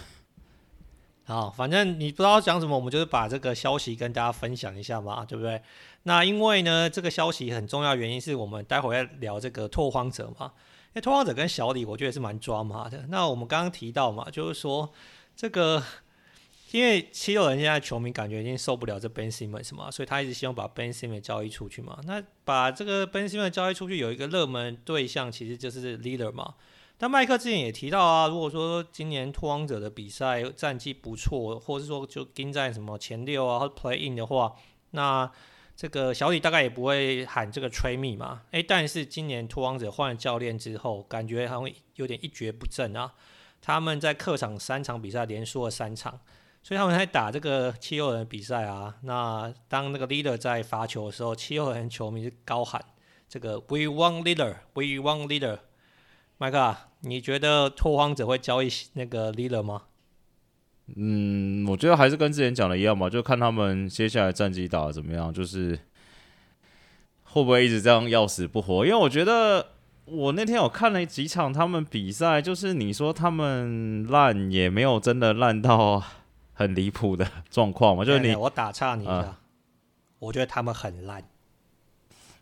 [1.28, 5.60] 好，反正你不知道讲什么，我们就是把这个消息跟大家分享一下嘛，对不对？
[6.04, 10.52] 那因为呢，这个消息很重要，原因是我们待会要聊这个拓荒者嘛。
[10.86, 13.04] 因为拓荒者跟小李，我觉得是蛮抓马的。
[13.10, 14.90] 那我们刚刚提到嘛，就是说
[15.36, 15.82] 这个。
[16.70, 21.98] 因为七六人现在球迷感觉已经受不了这 Ben Simmons 嘛，所以他一直希望把 Ben Simmons 交易出去嘛。
[22.04, 26.54] 那把这个 Ben Simmons 交易出去，有一个热门对象其实就是 Lillard 嘛。
[26.98, 34.54] 但麦克之前也提到啊，如果说今年拓荒者的比赛战绩不错，或者是说就盯在什么前六啊或 Play In 的话，
[34.90, 35.30] 那
[35.76, 38.42] 这个小李大概也不会喊这个 Trade Me 嘛。
[38.50, 43.14] 诶，但是今年拓荒者换了教练之后，感觉好像有点一蹶不振啊。
[43.60, 46.20] 他们在客场三场比赛连输了三场。
[46.60, 52.84] 所以他们在打这个七六人比赛啊，那当那个 leader 在罚球的时候，七六人球迷是高喊
[53.28, 55.60] 这个 We want leader, We want leader。
[56.36, 59.82] 麦克啊，你觉得拓荒者会交易那个 Lillard 吗？
[60.96, 65.78] 嗯，我觉得还是跟之前讲的一样吧，就看他们接下来战绩打的怎么样，就是
[67.24, 68.84] 会不会一直这样要死不活。
[68.86, 69.72] 因为我觉得
[70.04, 76.02] 我那天有看了几场他们比赛，就是你说他们烂也没有真的烂到。
[76.58, 79.36] 很离谱的状况嘛，就是你我打岔你一下，呃、
[80.18, 81.22] 我觉得他们很烂，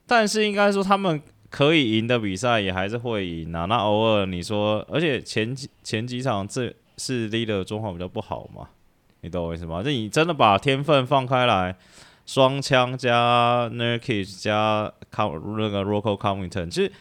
[0.06, 1.20] 但是应该说他们
[1.56, 3.64] 可以赢的比赛也还是会赢啊。
[3.64, 8.68] 那偶尔你说，而且前几前几场这是 Lillard 状况比较不好嘛，
[9.22, 9.82] 你懂我意思吗？
[9.82, 11.74] 就你真的把天分放开来，
[12.26, 16.92] 双枪加 Nurkic 加康那个 Rocco Covington 其实。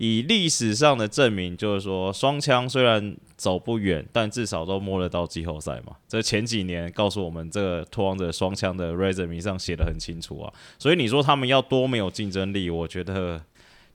[0.00, 5.96] 以历史上的证明，就是说双枪虽然走不远，但至少都摸得到季后赛嘛。
[6.06, 10.52] 这前几年告诉我们，这个拓荒者双枪的 resume 上写的很清楚啊。
[10.78, 13.42] 所以你说他们要多没有竞争力，我觉得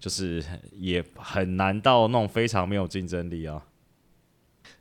[0.04, 3.64] 就是也很难到那种非常没有竞争力啊。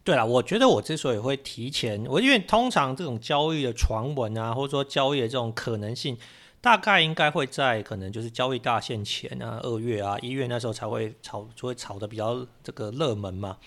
[0.02, 6.18] 对了，我觉得我之所以会提前，我因为通常这种交易的传闻啊，或者说交易的这种可能性。
[6.60, 13.58] 大概应该会在可能就是交易大限前啊，二月啊，一月那时候才会炒，就会炒得比较这个热门嘛。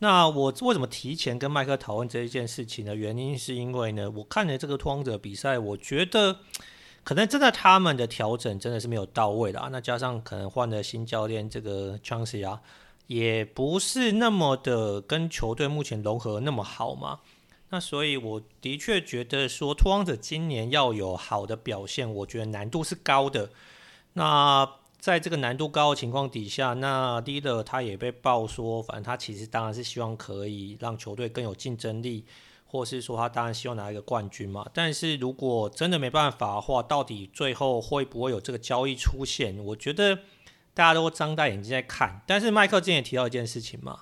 [0.00, 2.94] 那我为什么提前跟麦克讨论这一件事情呢？
[2.94, 6.40] 原因是因为呢，我看了这个拓荒者比赛，我觉得
[7.06, 9.68] 可能真的他们的调整真的是没有到位啦。
[9.70, 12.60] 那加上可能换了新教练这个 Chance 啊，
[13.06, 17.20] 也不是那么的跟球队目前融合那么好嘛。
[17.68, 23.50] 那所以我的确觉得说，拓荒者今年要有好的表现，我觉得难度是高的。
[24.14, 32.24] 那在这个难度高的情况底下，那 Lillard 他也被爆说，反正他其实当然是希望可以让球队更有竞争力，
[32.76, 34.68] 或是说他当然希望拿一个冠军嘛。
[34.74, 39.56] 但是如果真的没办法的话，到底最后会不会有这个交易出现？
[39.64, 40.16] 我觉得
[40.74, 42.22] 大家都张大眼睛在看。
[42.26, 44.00] 但是麦克之前也提到一件事情嘛。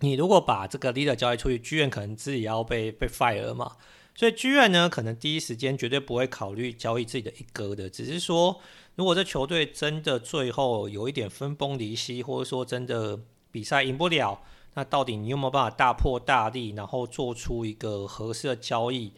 [0.00, 3.76] 你如果把这个 leader 交易出去，剧院可能自己要被被 fire 嘛，
[4.16, 8.60] 所以剧院呢，可能第一时间绝对不会考虑交易自己的一哥的，只是说，
[8.96, 13.20] 如果这球队真的最后有一点分崩离析，或者说真的
[13.52, 14.42] 比赛赢不了，
[14.74, 19.12] 那到底你有没有办法大破大立，然后做出一个合适的交易？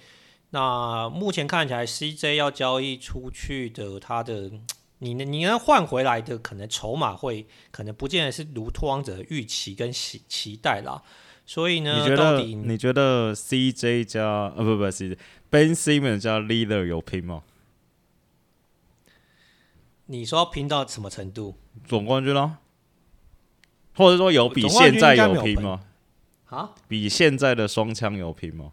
[0.51, 4.51] 那目前看起来 CJ 要交易出去的，他的。
[4.99, 5.25] 你呢？
[5.25, 11.03] 你能换回来的可能筹码会可能不见得是如拓荒者的预期跟期期待啦，
[11.45, 15.19] 所以呢，你觉得到你觉得 CJ 加呃、啊、不不 CJ
[15.51, 17.43] Ben Simmons 加 Lillard 有拼吗？
[20.07, 21.57] 你说拼到什么程度？
[21.87, 22.61] 总冠军啊？
[23.95, 25.81] 或者说有比现在有拼吗？
[26.47, 26.71] 啊？
[26.89, 28.73] 比现在的双枪有拼吗？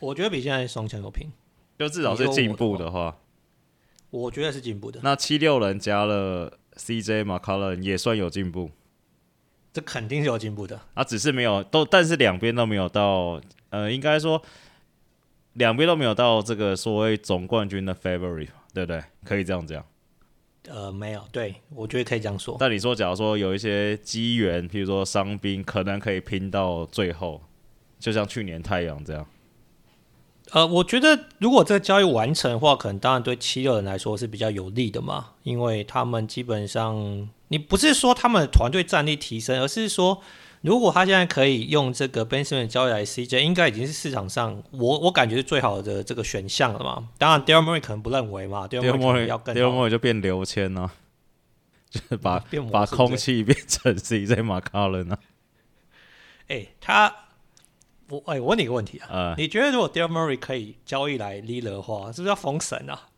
[0.00, 1.30] 我觉得比现在双枪有拼，
[1.78, 3.18] 就至少是进步的话。
[4.10, 5.00] 我觉得是进步的。
[5.02, 8.70] 那七六人加了 CJ McCollum 也算有进步，
[9.72, 10.80] 这肯定是有进步的。
[10.94, 14.42] 啊，只是没有都，但是两边都没有到，呃，应该说
[15.54, 19.02] 两边都没有到这个所谓总冠军的 favorite，对不对？
[19.24, 19.84] 可以这样讲。
[20.68, 22.56] 呃，没有，对，我觉得可以这样说。
[22.58, 27.40] 但你说，假如说有一些机缘，譬如说伤兵，可能可以拼到最后，
[27.98, 29.26] 就像去年太阳这样。
[30.52, 40.22] 呃，我觉得如果这个交易完成的话，可能当然对七六人来说是比较有利的嘛，因为他们基本上，你不是说他们团队战力提升，而是说。
[40.62, 47.08] 如果他现在可以用这个 Ben Simmons 交易来 CJ，应该已经是市场上我我感觉是最好的这个选项了嘛。
[47.18, 50.90] 当然，Daryl Morey 可能不认为嘛，Daryl Morey 要更 Daryl Morey 就变刘谦了，
[51.88, 55.18] 就是把把空气变成 CJ McCollum 呢。
[56.48, 57.14] 哎、欸，他
[58.08, 63.08] 我哎、欸，我问你一个问题啊，呃、你觉得如果 Daryl Morey 可以交易来 Lillard 的话，是不是要封神啊？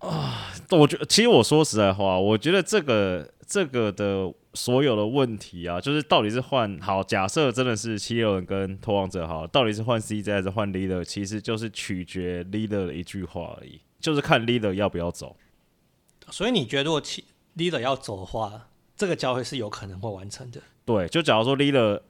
[0.00, 4.34] 啊，我觉得其实我说实在话，我觉得这个这个的。
[4.54, 15.36] 所有的问题啊，就是到底是换好，假设真的是七六人跟拓王者好，到底是换 CJ 还是换 Lillard，其实就是取决 Lillard 的一句话而已，就是看 Lillard 要不要走。
[16.30, 17.24] 所以你觉得如果七
[17.56, 20.60] Lillard 要走的话，这个交易是有可能会完成的？
[20.84, 22.00] 对，就假如说 Lillard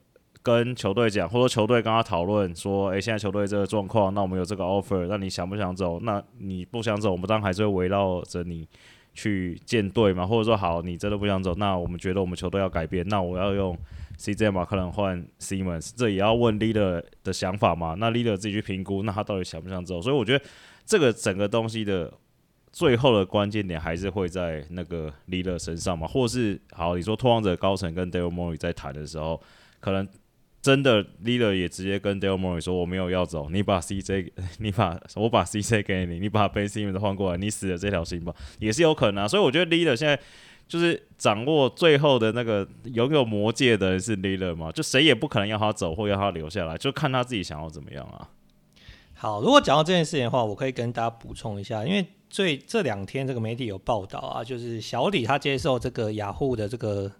[0.41, 5.99] 跟球队讲，或者说球队跟他讨论说，哎、欸，现在球队这个状况，那我们有这个 offer，那你想不想走？
[6.01, 8.67] 那你不想走，我们当然还是会围绕着你。
[9.13, 13.77] 去建队嘛，或者说好，你真的不想走，那我们觉得我们球队要改变，那我要用
[14.17, 17.95] CJ 马克伦换 Simmons，这也要问 Leader 的想法嘛？
[17.97, 20.01] 那 Leader 自己去评估，那他到底想不想走？
[20.01, 20.43] 所以我觉得
[20.85, 22.11] 这个整个东西的
[22.71, 29.41] 最后的关键点还是会在那个 Leader 身上嘛，或是好，你说拓荒者高层跟 Daryl Morey 在谈的时候，
[29.79, 30.07] 可能。
[30.63, 40.17] 真的，leader 也直接跟 Daryl Morey 说：“我没有要走，你把 CJ， 你把我把 CJ 给你，你把 Ben Simmons 换过来，你死了这条心吧，也是有可能啊。”所以我觉得 leader 现在
[40.65, 48.29] 就是掌握最后的那个拥有魔戒的人是 leader 嘛，就谁也不可能要他走或要他留下来，就看他自己想要怎么样啊。
[49.13, 57.11] 好，如果讲到这件事情的话，我可以跟大家补充一下，因为最这两天这个媒体有报道啊，就是小李他接受这个雅虎的这个。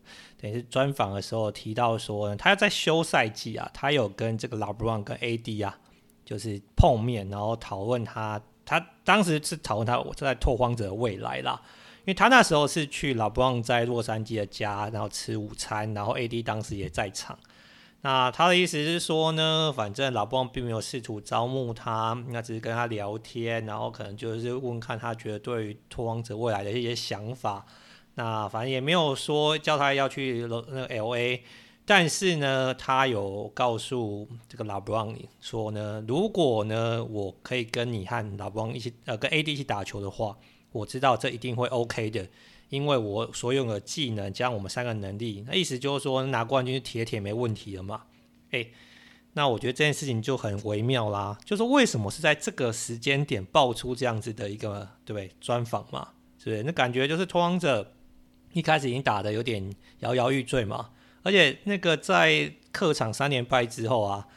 [0.42, 5.78] 等于是专访的时候提到说呢，他在休赛季啊，他有跟这个 LeBron 跟 AD 啊，
[6.26, 11.62] 就是碰面，然后讨论他，他当时是讨论他我在拓荒者的未来啦，
[12.00, 17.38] 因为他那时候是去 LeBron 在洛杉矶的家，然后吃午餐，然后 AD 当时也在场。
[18.06, 27.66] 那他的意思是说呢，反正 LeBron 并没有试图招募他，那只是跟他聊天，然后可能就是问看他觉得对于拓荒者未来的一些想法。
[28.16, 31.40] 那反正也没有说叫他要去那个 LA，
[31.86, 40.38] 但是呢，他有告诉这个 LeBron 说呢，如果呢我可以跟你和 LeBron 一起呃跟 AD 一起打球的话，
[40.74, 42.28] 我知道这一定会 OK 的，
[42.74, 48.02] 因为我所有的技能加上我们三个能力，那意思就是说拿冠军铁铁没问题了嘛。
[48.50, 48.72] 诶，
[49.34, 56.10] 那我觉得这件事情就很微妙啦，就是为什么是在这个时间点爆出这样子的一个对不对专访嘛？
[56.40, 56.64] 是不是？
[56.64, 57.94] 那感觉就是拓荒者。
[58.54, 60.92] 一开始已经打得有点摇摇欲坠嘛，
[61.24, 64.28] 而且那个在客场三连败之后啊，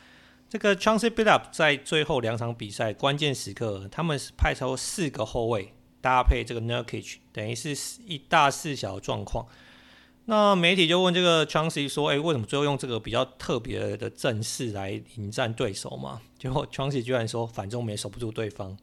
[0.48, 5.74] 这个 Chancey Billup 在最后两场比赛关键时刻，他们是派出四个后卫
[6.06, 9.44] 搭配这个 Nurkic，等于是一大四小的状况。
[10.26, 18.78] 那媒体就问这个 Chauncey 说：“哎，为什么最后用这个比较特别的阵势来迎战对手嘛？”结果 Chauncey 居然说：“反正我们也守不住对方。”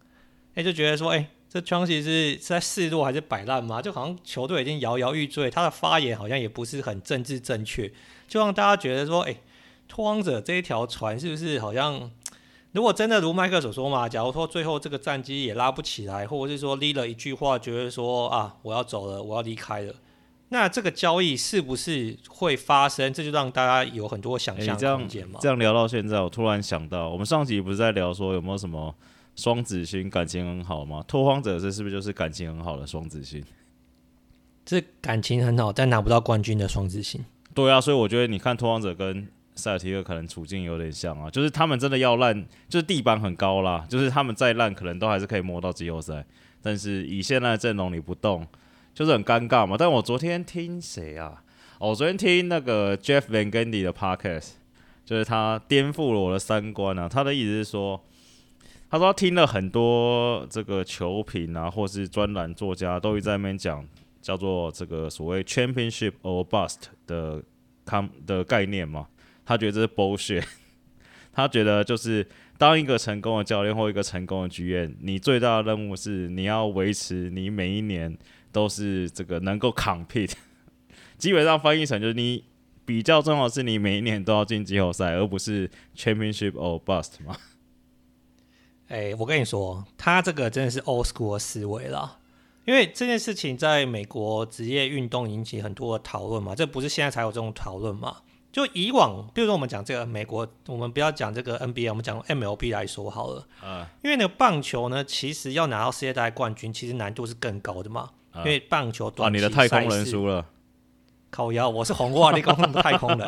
[0.56, 3.80] 哎，就觉得说：“哎。”这枪其实是在示弱还是摆烂吗？
[3.80, 7.94] 就好像球队已经摇摇欲坠，他的发言好像也不是很政治正确，
[8.28, 9.36] 就让大家觉得说，哎，
[9.88, 12.10] 拓荒者这一条船是不是好像，
[12.74, 19.94] 如果真的如麦克所说嘛，假如说最后这个战绩也拉不起来，或者是说立了一句话，觉得说啊，我要走了，我要离开了，
[20.50, 23.14] 那这个交易是不是会发生？
[23.14, 25.40] 这就让大家有很多想象空间嘛。
[25.42, 28.94] 这样聊到现在，我突然想到，我们上集不是在聊说有没有什么？
[29.36, 31.04] 双子星感情很好吗？
[31.08, 33.44] 拓荒者这是不是就是感情很好的双子星？
[34.64, 37.26] 这感情很好，但拿不到冠军的双子星。
[37.56, 46.26] 对啊，所以我觉得你看拓荒者跟塞尔提克可能处境有点像啊，就是他们真的要烂，就是地板很高啦，就是他们再烂可能都还是可以摸到季后赛，
[46.62, 48.46] 但是以现在的阵容你不动，
[48.94, 49.76] 就是很尴尬嘛。
[49.78, 51.44] 但我昨天听谁啊？
[51.80, 54.52] 哦，我昨天听那个 Jeff Van Gundy 的 Podcast，
[55.06, 57.10] 就是他颠覆了我的三观啊。
[57.10, 58.02] 他的意思是说。
[58.90, 63.84] 他说他听了很多这个球评啊，或是专栏作家都会在那边讲，
[64.22, 66.78] 叫做这个所谓 “championship or bust”
[67.08, 67.42] 的
[67.88, 69.08] com 的概念嘛。
[69.46, 70.44] 他觉得这是 bullshit。
[71.34, 72.28] 他觉得就是
[72.58, 78.16] 当一个成功的教练或一个成功的剧院你最大的任务是你要维持你每一年
[78.52, 80.34] 都是这个能够 compete。
[81.18, 82.44] 基本上翻译成就是你
[82.86, 87.36] 比较重要的是你每一年都要进季后赛，而不是 championship or bust 嘛。
[88.90, 92.20] 哎、我跟你说，他这个真的是 old school 的思维了，
[92.66, 98.18] 因为这件事情在美国职业运动引起很多的讨论嘛，这不是现在才有这种讨论嘛？
[98.54, 103.48] 就以往，比如说我们讲这个美国，我们不要讲这个 NBA，我们讲 MLB 来说好了。
[103.60, 108.12] 啊，因为那个棒球呢，其实要拿到世界大赛冠军，其实难度是更高的嘛。
[108.32, 110.46] 啊、因为棒球短期，啊，你的太空人输了。
[111.32, 113.28] 靠腰，我是红袜， 你讲太空人。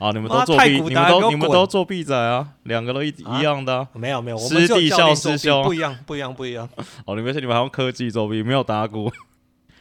[0.00, 3.88] 啊，你们都作弊，你们都你们都作弊仔啊，两个都一一样的、啊。
[3.92, 6.68] 没有没有，我们师弟笑师兄不一样不一样不一样。
[7.04, 9.12] 哦，你们是你们还用科技作弊，没有打鼓。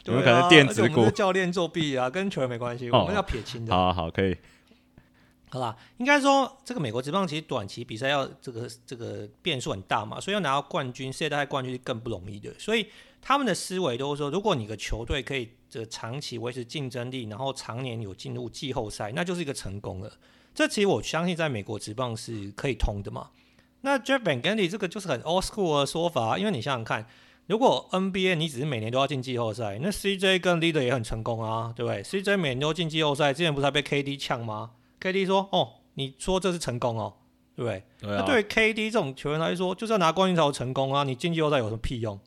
[0.04, 1.10] 你们可能电子鼓。
[1.10, 3.74] 教练作弊啊，跟球员没关系，我们要撇清的。
[3.74, 4.38] 好好可以。
[5.50, 12.54] 好啦，应该说这个美国职棒其实短期比赛要这个这个变数很大嘛，所以要拿到冠军，世界大赛冠军是更不容易的。
[12.60, 12.88] 所以
[13.22, 20.12] 他们的思维都是说，如果你的球队可以这长期维持竞争力，然后常年有进入季后赛，那就是一个成功了。
[20.54, 23.30] 这其实我相信在美国职棒是可以通的嘛。
[23.82, 27.06] 那 Jeff Van Gundy 这个就是很 old school 的说法，因为你想想看，
[27.46, 34.72] 如果 NBA 你只是每年都要进季后赛，那 CJ 跟 Leader 也很成功啊，对不对？CJ 每年都进季后赛，之前不是还被 KD 呛吗
[35.06, 37.14] ？KD 说：“哦，你说这是成功哦，
[37.56, 37.84] 对不对？
[38.02, 41.04] 对啊、那对于 KD 这种球员来说，就是要拿冠军才有成功啊！
[41.04, 42.20] 你进季后赛有什么屁用？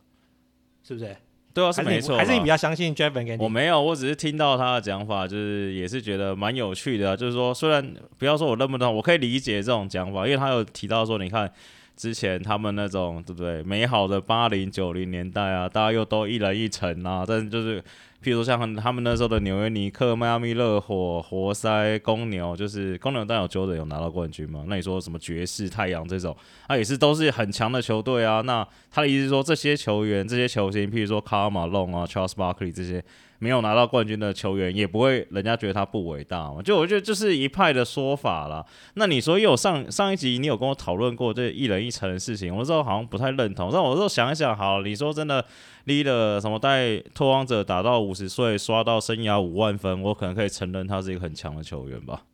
[0.85, 1.17] 是不是？
[1.53, 2.17] 对啊，是没错。
[2.17, 3.43] 还是你比较相信 Jeff Van Gundy？
[3.43, 7.17] 我没有，我只是听到他的讲法，就是也是觉得蛮有趣的、啊。
[7.17, 11.53] 就是说，虽然不要说我认不认，我可以理解这种讲法，因为他有提到说，你看
[11.97, 13.61] 之前他们那种对不对？
[13.65, 17.83] 美好的八零九零年代啊，大家又都一人一城啊，但是就是。”
[18.23, 24.65] 譬如说像他们那时候的纽约尼克、迈阿密热火、活塞、公牛，就是公牛当然有 Jordan 有拿到冠军嘛？
[24.67, 28.41] 那你说什么爵士、太阳这种，他、啊、也是都是很强的球队啊。
[28.41, 33.05] 那他的意思是说，这些球员、这些球星，譬如说卡马龙啊、Charles Barkley 这些。
[33.41, 36.61] 没有拿到冠军的球员，也不会人家觉得他不伟大嘛？
[36.61, 38.65] 就我觉得就是一派的说法啦。
[38.95, 43.71] 那你说，又有上上一集你有跟我讨论过这一人一城的事情，我那时候好像不太认同。
[43.73, 45.45] 但我说想一想，好，你说真的
[45.87, 52.25] ，Lillard 什么带拓荒者打到五十岁，刷到生涯五万分，我可能可以承认他是一个很强的球员吧。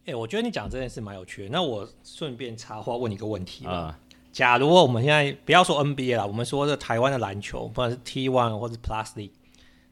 [0.00, 1.48] 哎、欸，我觉得你讲这件事蛮有趣的。
[1.48, 3.72] 那我顺便插话问你一个问题吧。
[3.72, 3.98] 啊
[4.36, 9.30] 假如我们现在不要说 NBA 了，我们说这台湾的篮球，不管是 T One 或是 Plus League，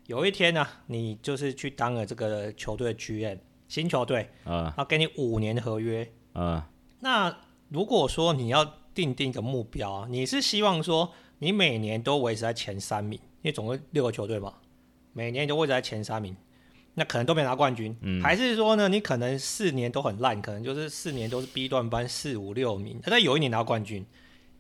[0.05, 3.39] 有一天呢、啊，你就是去当了这个球队的 GM，
[3.69, 6.69] 新球队，啊，要给你五年的合约，啊，
[7.01, 7.35] 那
[7.71, 8.63] 如果说你要
[8.95, 14.53] 定定一个目标啊，你是希望说你每年都维持在前三名，因为总共六个球队嘛，
[15.15, 16.37] 每年都维持在前三名，
[16.93, 24.05] 那可能都没拿冠军，嗯，还是说呢，你可能四年都很烂，可能就是四年都是 B 段班四五六名，但有一年拿冠军。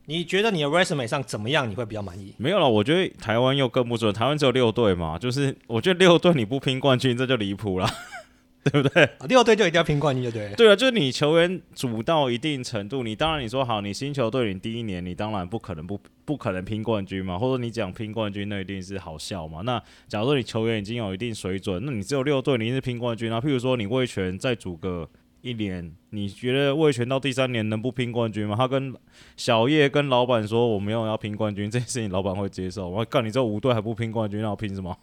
[0.07, 1.69] 你觉得你的 resume 上怎么样？
[1.69, 2.35] 你会比较满意？
[2.37, 4.13] 没有了，我觉得台湾又更不准。
[4.13, 7.89] 台湾只有六队嘛，就是我觉得六队你不拼冠军，这就离谱了，
[8.71, 9.03] 对不对？
[9.03, 10.53] 啊、六队就一定要拼冠军，就对。
[10.57, 19.63] 对啊，就是你球员组到一定程度，你当然你说好，你新球队你第一年你当然不可能不不可能拼冠军嘛，或者你讲拼冠军那一定是好笑嘛。
[19.63, 23.41] 那假如说你球员已经有一定水准，那你只有六队，你是拼冠军啊。
[23.41, 25.09] 譬如说你味全再组个。
[25.45, 28.57] 一年，你觉得魏全到第三年能不拼冠军吗？
[28.57, 28.97] 他跟
[29.36, 32.88] 小叶跟老板说，我没有要拼冠军，这件事情老板会接受？
[32.88, 34.97] 我告诉你，这五队还不拼冠军，那我拼什么？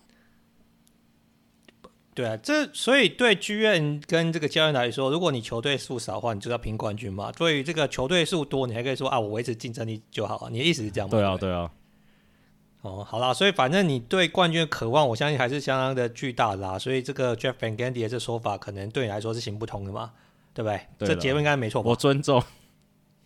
[2.15, 7.31] 对啊，这所以对剧院跟这个教练来说，如果你球队数少的话，你就要拼冠军嘛。
[7.31, 10.49] 对于这个球队数多，你还可以说啊，我维持竞争力就好。
[10.49, 11.11] 你的意思是这样吗？
[11.11, 11.71] 对啊，对啊。
[12.81, 16.79] 哦，好啦，所以反正你对冠军的渴望，我相信还是相当的巨大的啦。
[16.79, 20.11] 所以这个 Jeff Van Gundy 的这说法，可能对你来说是行不通的嘛。
[20.53, 20.79] 对不对？
[20.97, 21.89] 对这结论应该没错吧？
[21.89, 22.41] 我尊重。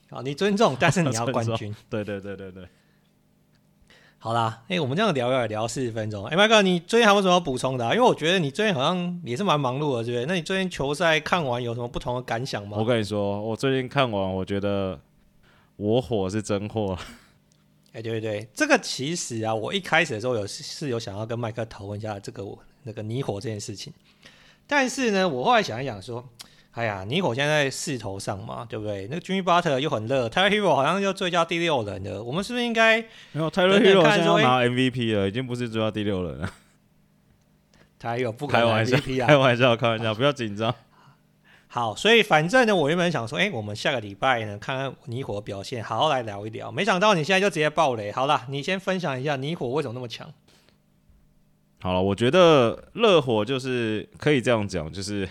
[0.09, 1.75] 好，你尊重， 但是你要冠军。
[1.89, 2.67] 对对对对对。
[4.17, 6.25] 好啦，哎，我们这样聊要聊四十分钟。
[6.25, 7.93] 哎，麦克，你最近还有什么要补充的啊？
[7.93, 10.25] 因为我觉得你最近好像也是蛮忙碌的，对不对？
[10.25, 12.77] 那你最近球赛看完有什么不同的感想吗？
[12.79, 14.99] 我跟你说，我最近看完，我觉得
[15.75, 16.97] 我火是真火。
[17.93, 22.43] 哎，对对对，这个其实啊，我一开始的时候有是有想要跟麦克讨论一下这个
[22.83, 23.93] 那个你火这件事情，
[24.65, 26.23] 但是呢，我后来想一想说。
[26.75, 29.07] 哎呀，尼火现在在势头上嘛，对不对？
[29.09, 32.21] 那个 Jimmy Butler 又很热，Tyler Herro 好像又最佳第六人了。
[32.21, 33.01] 我们是不是应该
[33.31, 35.29] 没有 Tyler Herro 现在要拿 MVP 了？
[35.29, 36.51] 已经不是最佳第六人了。
[37.97, 40.75] 他有不开玩笑，开玩笑，开玩笑，不要紧张。
[41.67, 46.69] 好，所以反正呢，我原本想说，哎，我们下个礼拜呢，看看尼火表现，好好来聊一聊。
[46.69, 48.11] 没想到你现在就直接爆雷。
[48.11, 50.29] 好了，你先分享一下尼火为什么那么强。
[51.79, 55.29] 好了，我觉得热火就是可以这样讲，就是。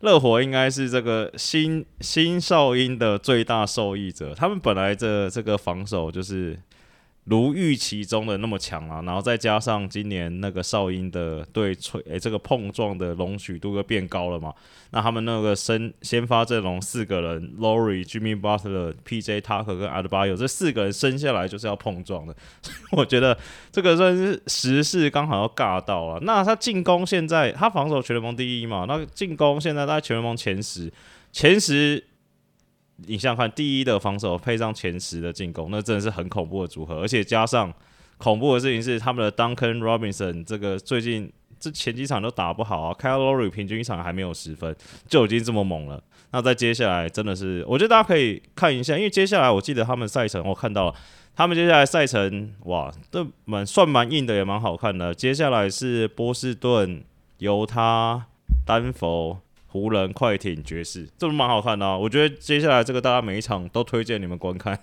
[0.00, 4.34] 热火应该是这个新新哨音的最大受益者。
[4.34, 6.58] 他们本来这这个防守就是
[7.28, 14.52] 如预期中的那么强啊，然后再加上今年那个哨音的对吹，诶，这个碰撞的容许度又变高了嘛，
[14.90, 23.36] 那他们那个先先发阵容四个人，Lowry、Jimmy Butler、PJ Tucker 跟 a d b a y o 这四个人生下来就是要碰撞的，所 以我觉得
[23.70, 26.20] 这个算是时势刚好要尬到了。
[26.22, 30.92] 那他进攻现在他防守全联盟第一嘛，那进攻现在在全联盟前十，
[31.32, 32.02] 前十。
[33.06, 37.00] 你想想看，第一的防守配上前十的进攻，那真的是很恐怖的组合。
[37.00, 37.72] 而且加上
[38.16, 42.94] 恐怖的事情是，他们的 Duncan Robinson 这个最近这前几场都打不好啊。
[42.98, 44.74] k y l o r y 平均一场还没有十分，
[45.06, 46.02] 就已经这么猛了。
[46.32, 50.94] 那在接下来真的是，我觉得大家可以看一下，因为接下来我记得他们赛程我看到了，
[51.36, 55.14] 他们接下来赛程哇，都蛮算蛮硬的，也蛮好看的。
[55.14, 57.04] 接下来是波士顿、
[57.38, 58.26] 犹他、
[58.66, 59.38] 丹佛。
[59.68, 61.96] 湖人、快艇、爵士，这不蛮好看的啊！
[61.96, 64.74] 我觉得接下来这个大家每一场都推荐你们观看。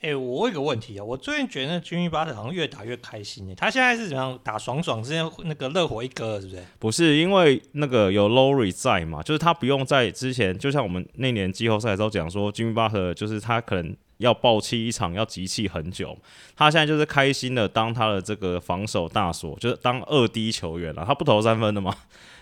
[0.00, 6.62] 哎、欸，我问一个问题啊，我最近觉得 Jimmy Butler 好像越打越开心耶，他现在是怎样打爽爽，之前那个热火一哥是不是？
[6.80, 16.16] 不是，因为那个有 Lowry 在嘛，就是他不用在之前，就像我们那年季后赛的时候讲说，Jimmy Butler 就是他可能要爆气一场，要集气很久，
[16.56, 21.94] 他现在就是开心的当他的这个防守大锁，就是当二 D 球员了，他不投三分的嘛。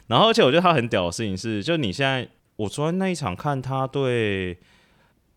[0.06, 4.58] 然后，而且我觉得他很屌的事情是，就你现在，我昨天那一场看他对，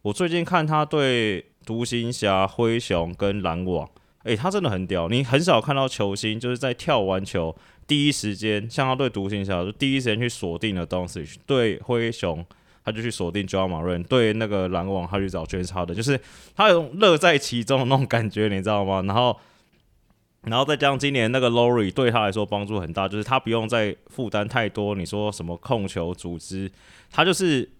[0.02, 3.88] 我最近看他对独行侠、灰熊跟篮网，
[4.24, 5.08] 诶，他真的很屌。
[5.08, 12.44] 你很少看到球星就是在跳完球第一时间，像他对独行侠就第一时间去锁定了东西，对灰熊
[12.84, 16.20] 他就去锁定 Ja Morant，对那个篮网他去找 James Harden，就是
[16.56, 19.02] 他有乐在其中的那种感觉，你知道吗？
[19.08, 19.40] 然后。
[20.46, 24.94] 然后再加上今年那个 Lory 对他来说帮助很大，就是他不用再负担太多。
[24.94, 26.70] 你说什么控球组织，
[27.10, 27.72] 他就是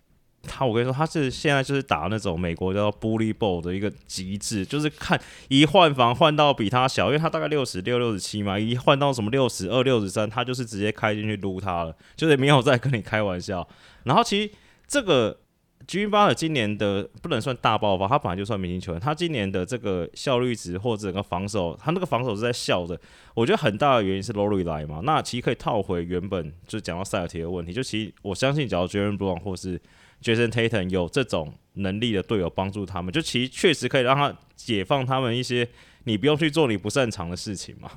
[0.44, 0.66] 他。
[0.66, 13.68] 我跟你说，他是现在就是打那种美国叫 Bully Ball 的一个极致，就是看一换防换到比他小，因为他大概六十六、六十七嘛，一换到什么六十二、六十三，他就是直接开进去撸他了，就是没有在跟你开玩笑。
[14.04, 14.50] 然后其实
[14.94, 15.40] 这个。
[15.86, 19.02] Jimmy Butler 今年的不能算大爆发，他本来就算明星球员。
[19.02, 22.98] 他今年的这个效率值或者整个防守，他那个防守是在笑的。
[23.34, 25.02] 我觉得很大的原因是 Lory 来嘛。
[25.04, 29.78] 那其实可以套回原本就讲到塞尔提的问题，就其实我相信，只要 Jaylen Brown 或是
[30.22, 35.68] Jason Tatum 有这种能力的队友帮助他们，就其实确实可以让他解放他们一些
[36.06, 37.92] 你不用去做你不擅长的事情嘛。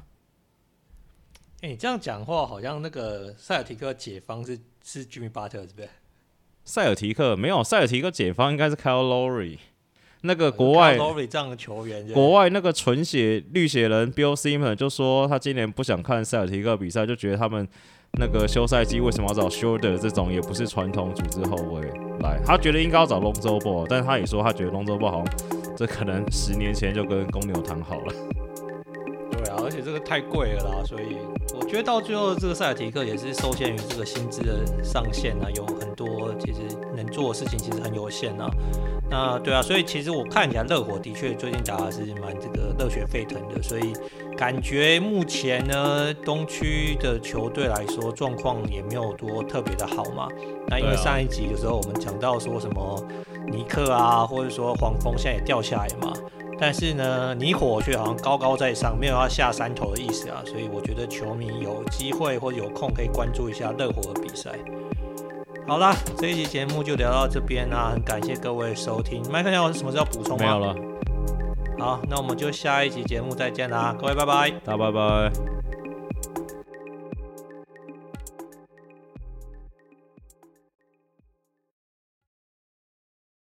[1.61, 5.89] 哎、你这样讲话好像那个塞尔提克解放是是 Jimmy Butler 对不对？
[6.67, 9.57] 塞尔提克没有，塞尔提克解放应该是 Kyle Lowry，
[10.23, 17.67] 那个国外 Lowry 这样的球员，国外那个纯血绿血人 Bill Simmons 就说他今年不想看塞尔提克比赛，就觉得他们
[18.19, 21.83] 那个休赛季为什么要找 Schroeder 这种也不是传统组织后卫。
[22.21, 28.46] 来，他觉得应该要找 Lonzo Ball，但是他也说他觉得 Lonzo Ball 好像这可能十年前就跟公牛谈好了。
[29.77, 31.19] 且这个太贵了啦，所以
[31.55, 36.61] 我觉得到最后这个塞尔提克也是受限于这个薪资的上限啊，有很多其实
[36.97, 38.51] 能做的事情其实很有限啊。
[39.09, 43.93] 那对啊，所以其实我看起来热火的确最近打的是蛮这个热血沸腾的，所以
[44.37, 50.29] 感觉目前呢东区的球队来说状况也没有多特别的好嘛。
[50.69, 53.01] 那因为上一集的时候我们讲到说什么
[53.47, 56.13] 尼克啊，或者说黄蜂现在也掉下来嘛。
[56.59, 64.51] 但是呢，你火却好像高高在上，没有要下山头的意思啊，所以我觉得球迷有机会或者有空可以关注一下热火的比赛。
[65.67, 69.23] 好啦，这一期节目就聊到这边啊，很感谢各位收听。
[69.31, 70.45] 麦克，你有什么事要补充吗？
[70.45, 70.75] 没有了。
[71.79, 74.51] 好，那我们就下一集节目再见啦，各位拜拜。
[74.65, 75.56] 大家拜拜。